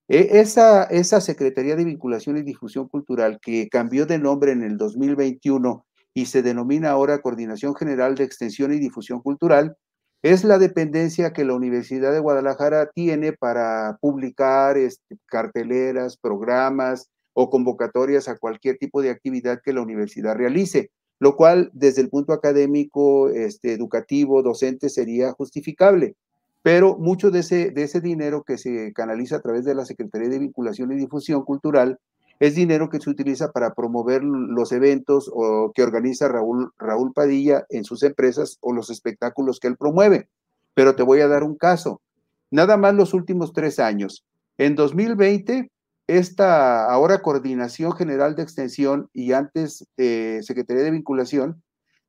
E, 0.08 0.40
esa, 0.40 0.82
esa 0.82 1.20
Secretaría 1.20 1.76
de 1.76 1.84
Vinculación 1.84 2.38
y 2.38 2.42
Difusión 2.42 2.88
Cultural 2.88 3.38
que 3.40 3.68
cambió 3.68 4.04
de 4.04 4.18
nombre 4.18 4.50
en 4.50 4.64
el 4.64 4.78
2021 4.78 5.86
y 6.12 6.26
se 6.26 6.42
denomina 6.42 6.90
ahora 6.90 7.22
Coordinación 7.22 7.76
General 7.76 8.16
de 8.16 8.24
Extensión 8.24 8.72
y 8.72 8.80
Difusión 8.80 9.20
Cultural, 9.20 9.76
es 10.22 10.44
la 10.44 10.58
dependencia 10.58 11.32
que 11.32 11.44
la 11.44 11.54
Universidad 11.54 12.12
de 12.12 12.18
Guadalajara 12.18 12.90
tiene 12.92 13.32
para 13.32 13.98
publicar 14.00 14.76
este, 14.76 15.16
carteleras, 15.26 16.16
programas 16.16 17.08
o 17.34 17.50
convocatorias 17.50 18.28
a 18.28 18.36
cualquier 18.36 18.78
tipo 18.78 19.00
de 19.00 19.10
actividad 19.10 19.60
que 19.62 19.72
la 19.72 19.82
universidad 19.82 20.34
realice, 20.34 20.90
lo 21.20 21.36
cual 21.36 21.70
desde 21.72 22.02
el 22.02 22.08
punto 22.08 22.32
académico, 22.32 23.28
este, 23.28 23.72
educativo, 23.72 24.42
docente 24.42 24.88
sería 24.88 25.32
justificable. 25.32 26.16
pero 26.62 26.98
mucho 26.98 27.30
de 27.30 27.40
ese, 27.40 27.70
de 27.70 27.84
ese 27.84 28.00
dinero 28.00 28.42
que 28.42 28.58
se 28.58 28.92
canaliza 28.92 29.36
a 29.36 29.40
través 29.40 29.64
de 29.64 29.74
la 29.76 29.84
Secretaría 29.84 30.28
de 30.28 30.40
Vinculación 30.40 30.92
y 30.92 30.96
Difusión 30.96 31.44
Cultural 31.44 31.98
es 32.40 32.54
dinero 32.54 32.88
que 32.88 33.00
se 33.00 33.10
utiliza 33.10 33.50
para 33.50 33.74
promover 33.74 34.22
los 34.22 34.70
eventos 34.72 35.30
que 35.74 35.82
organiza 35.82 36.28
Raúl, 36.28 36.72
Raúl 36.78 37.12
Padilla 37.12 37.66
en 37.68 37.84
sus 37.84 38.02
empresas 38.02 38.58
o 38.60 38.72
los 38.72 38.90
espectáculos 38.90 39.58
que 39.58 39.68
él 39.68 39.76
promueve. 39.76 40.28
Pero 40.74 40.94
te 40.94 41.02
voy 41.02 41.20
a 41.20 41.28
dar 41.28 41.42
un 41.42 41.56
caso. 41.56 42.00
Nada 42.50 42.76
más 42.76 42.94
los 42.94 43.12
últimos 43.12 43.52
tres 43.52 43.78
años. 43.78 44.24
En 44.56 44.76
2020, 44.76 45.70
esta 46.06 46.90
ahora 46.90 47.20
Coordinación 47.20 47.92
General 47.92 48.34
de 48.34 48.42
Extensión 48.42 49.10
y 49.12 49.32
antes 49.32 49.86
eh, 49.96 50.40
Secretaría 50.42 50.84
de 50.84 50.92
Vinculación, 50.92 51.62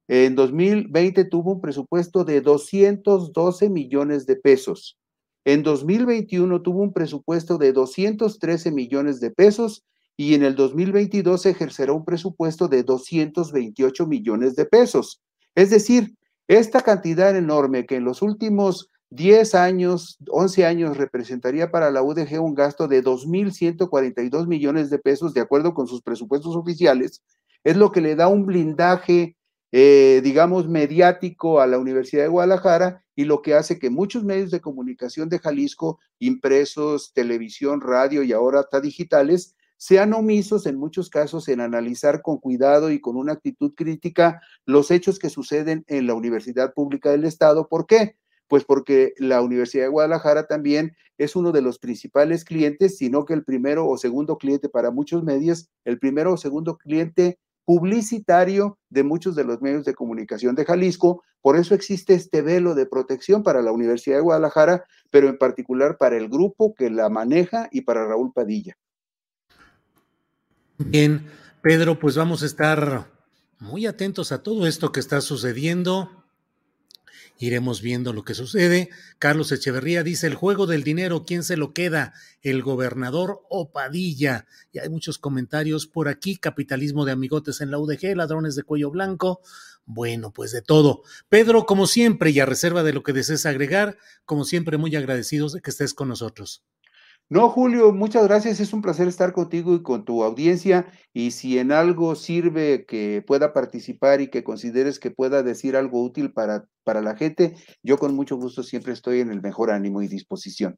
en 0.08 0.36
2020 0.36 1.26
tuvo 1.26 1.54
un 1.54 1.62
presupuesto 1.62 2.24
de 2.24 2.42
212 2.42 3.70
millones 3.70 4.26
de 4.26 4.36
pesos. 4.36 4.98
En 5.46 5.64
2021 5.64 6.62
tuvo 6.62 6.82
un 6.82 6.94
presupuesto 6.94 7.58
de 7.58 7.74
213 7.74 8.72
millones 8.72 9.20
de 9.20 9.32
pesos 9.32 9.84
y 10.20 10.34
en 10.34 10.44
el 10.44 10.54
2022 10.54 11.46
ejercerá 11.46 11.94
un 11.94 12.04
presupuesto 12.04 12.68
de 12.68 12.84
228 12.84 14.06
millones 14.06 14.54
de 14.58 14.66
pesos. 14.66 15.22
Es 15.56 15.70
decir, 15.70 16.14
esta 16.50 16.82
cantidad 16.82 17.38
enorme 17.38 17.86
que 17.86 17.96
en 17.96 18.04
los 18.04 18.22
últimos 18.22 18.90
10 19.12 19.56
años, 19.56 20.18
11 20.28 20.66
años 20.66 20.98
representaría 20.98 21.72
para 21.72 21.90
la 21.90 22.04
UDG 22.04 22.44
un 22.44 22.54
gasto 22.54 22.90
de 22.90 23.02
2.142 23.02 24.46
millones 24.46 24.90
de 24.90 25.00
pesos 25.00 25.34
de 25.34 25.40
acuerdo 25.40 25.74
con 25.74 25.88
sus 25.88 26.02
presupuestos 26.02 26.54
oficiales, 26.54 27.24
es 27.64 27.78
lo 27.78 27.94
que 27.94 28.02
le 28.02 28.18
da 28.18 28.28
un 28.28 28.46
blindaje, 28.46 29.38
eh, 29.72 30.20
digamos, 30.22 30.68
mediático 30.68 31.62
a 31.62 31.68
la 31.68 31.80
Universidad 31.80 32.24
de 32.24 32.30
Guadalajara 32.30 33.06
y 33.16 33.24
lo 33.24 33.42
que 33.42 33.54
hace 33.54 33.80
que 33.80 33.90
muchos 33.90 34.26
medios 34.26 34.52
de 34.52 34.60
comunicación 34.60 35.30
de 35.30 35.40
Jalisco, 35.40 35.98
impresos, 36.20 37.14
televisión, 37.14 37.80
radio 37.80 38.22
y 38.22 38.34
ahora 38.34 38.60
hasta 38.60 38.82
digitales, 38.82 39.56
sean 39.80 40.14
omisos 40.14 40.66
en 40.66 40.76
muchos 40.76 41.10
casos 41.10 41.48
en 41.48 41.62
analizar 41.62 42.22
con 42.22 42.38
cuidado 42.38 42.92
y 42.92 43.00
con 43.00 43.16
una 43.16 43.32
actitud 43.32 43.74
crítica 43.76 44.42
los 44.66 44.92
hechos 44.92 45.20
que 45.20 45.30
suceden 45.30 45.86
en 45.88 46.06
la 46.06 46.14
Universidad 46.14 46.74
Pública 46.74 47.12
del 47.12 47.24
Estado. 47.24 47.70
¿Por 47.70 47.88
qué? 47.88 48.18
Pues 48.50 48.66
porque 48.66 49.14
la 49.18 49.42
Universidad 49.42 49.86
de 49.86 49.90
Guadalajara 49.90 50.48
también 50.48 50.98
es 51.18 51.38
uno 51.38 51.54
de 51.54 51.62
los 51.62 51.80
principales 51.80 52.44
clientes, 52.44 52.98
sino 52.98 53.24
que 53.24 53.34
el 53.34 53.46
primero 53.46 53.88
o 53.88 53.98
segundo 53.98 54.38
cliente 54.38 54.68
para 54.68 54.92
muchos 54.92 55.24
medios, 55.24 55.70
el 55.86 55.98
primero 55.98 56.34
o 56.34 56.38
segundo 56.38 56.78
cliente 56.78 57.40
publicitario 57.64 58.80
de 58.90 59.04
muchos 59.04 59.34
de 59.36 59.46
los 59.46 59.62
medios 59.62 59.86
de 59.86 59.94
comunicación 59.94 60.56
de 60.56 60.66
Jalisco. 60.66 61.24
Por 61.42 61.56
eso 61.56 61.74
existe 61.74 62.16
este 62.16 62.42
velo 62.42 62.76
de 62.76 62.86
protección 62.86 63.44
para 63.44 63.62
la 63.62 63.72
Universidad 63.72 64.18
de 64.18 64.24
Guadalajara, 64.24 64.84
pero 65.10 65.30
en 65.30 65.38
particular 65.38 65.98
para 65.98 66.18
el 66.18 66.28
grupo 66.28 66.74
que 66.74 66.90
la 66.90 67.08
maneja 67.08 67.70
y 67.72 67.82
para 67.82 68.06
Raúl 68.06 68.34
Padilla. 68.34 68.76
Bien, 70.80 71.28
Pedro, 71.62 72.00
pues 72.00 72.16
vamos 72.16 72.42
a 72.42 72.46
estar 72.46 73.12
muy 73.60 73.86
atentos 73.86 74.32
a 74.32 74.42
todo 74.44 74.66
esto 74.66 74.94
que 74.94 75.02
está 75.02 75.20
sucediendo. 75.20 76.24
Iremos 77.38 77.82
viendo 77.82 78.14
lo 78.14 78.24
que 78.24 78.34
sucede. 78.34 78.90
Carlos 79.18 79.52
Echeverría 79.52 80.04
dice, 80.04 80.28
el 80.28 80.36
juego 80.36 80.68
del 80.68 80.84
dinero, 80.84 81.26
¿quién 81.26 81.44
se 81.44 81.58
lo 81.58 81.74
queda? 81.74 82.14
¿El 82.42 82.64
gobernador 82.64 83.42
o 83.50 83.74
Padilla? 83.74 84.46
Y 84.72 84.80
hay 84.80 84.88
muchos 84.88 85.18
comentarios 85.20 85.86
por 85.86 86.08
aquí. 86.08 86.38
Capitalismo 86.38 87.04
de 87.04 87.12
amigotes 87.12 87.60
en 87.60 87.72
la 87.72 87.78
UDG, 87.78 88.16
ladrones 88.16 88.56
de 88.56 88.64
cuello 88.64 88.90
blanco. 88.90 89.42
Bueno, 89.86 90.32
pues 90.32 90.54
de 90.54 90.62
todo. 90.62 91.04
Pedro, 91.28 91.66
como 91.66 91.88
siempre, 91.88 92.32
y 92.32 92.40
a 92.40 92.46
reserva 92.46 92.84
de 92.84 92.94
lo 92.94 93.04
que 93.04 93.12
desees 93.12 93.46
agregar, 93.46 93.98
como 94.24 94.46
siempre, 94.46 94.78
muy 94.78 94.96
agradecidos 94.96 95.52
de 95.52 95.60
que 95.60 95.72
estés 95.72 95.94
con 95.94 96.08
nosotros. 96.08 96.64
No, 97.32 97.48
Julio, 97.50 97.94
muchas 97.94 98.24
gracias. 98.24 98.60
Es 98.60 98.74
un 98.74 98.82
placer 98.82 99.08
estar 99.08 99.34
contigo 99.34 99.76
y 99.76 99.84
con 99.84 100.04
tu 100.04 100.24
audiencia. 100.24 100.92
Y 101.14 101.30
si 101.30 101.60
en 101.60 101.72
algo 101.72 102.16
sirve 102.16 102.86
que 102.88 103.24
pueda 103.26 103.54
participar 103.54 104.20
y 104.20 104.30
que 104.30 104.44
consideres 104.44 105.00
que 105.00 105.12
pueda 105.12 105.44
decir 105.44 105.76
algo 105.76 106.04
útil 106.04 106.34
para, 106.34 106.66
para 106.84 107.02
la 107.02 107.16
gente, 107.16 107.56
yo 107.84 108.00
con 108.00 108.16
mucho 108.16 108.36
gusto 108.36 108.64
siempre 108.64 108.94
estoy 108.94 109.20
en 109.20 109.30
el 109.30 109.42
mejor 109.42 109.70
ánimo 109.70 110.02
y 110.02 110.08
disposición. 110.08 110.78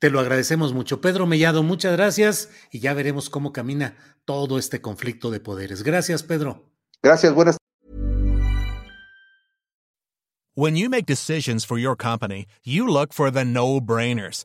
Te 0.00 0.10
lo 0.10 0.18
agradecemos 0.18 0.72
mucho. 0.72 1.00
Pedro 1.00 1.26
Mellado, 1.26 1.62
muchas 1.62 1.92
gracias 1.92 2.50
y 2.72 2.80
ya 2.80 2.92
veremos 2.92 3.30
cómo 3.30 3.52
camina 3.52 3.96
todo 4.24 4.58
este 4.58 4.80
conflicto 4.80 5.30
de 5.30 5.38
poderes. 5.38 5.84
Gracias, 5.84 6.24
Pedro. 6.24 6.64
Gracias, 7.00 7.32
buenas 7.32 7.56
When 10.56 10.74
you 10.74 10.90
make 10.90 11.06
decisions 11.06 11.64
for 11.64 11.78
your 11.78 11.96
company, 11.96 12.46
you 12.64 12.86
look 12.86 13.14
for 13.14 13.30
the 13.30 13.44
no-brainers. 13.44 14.44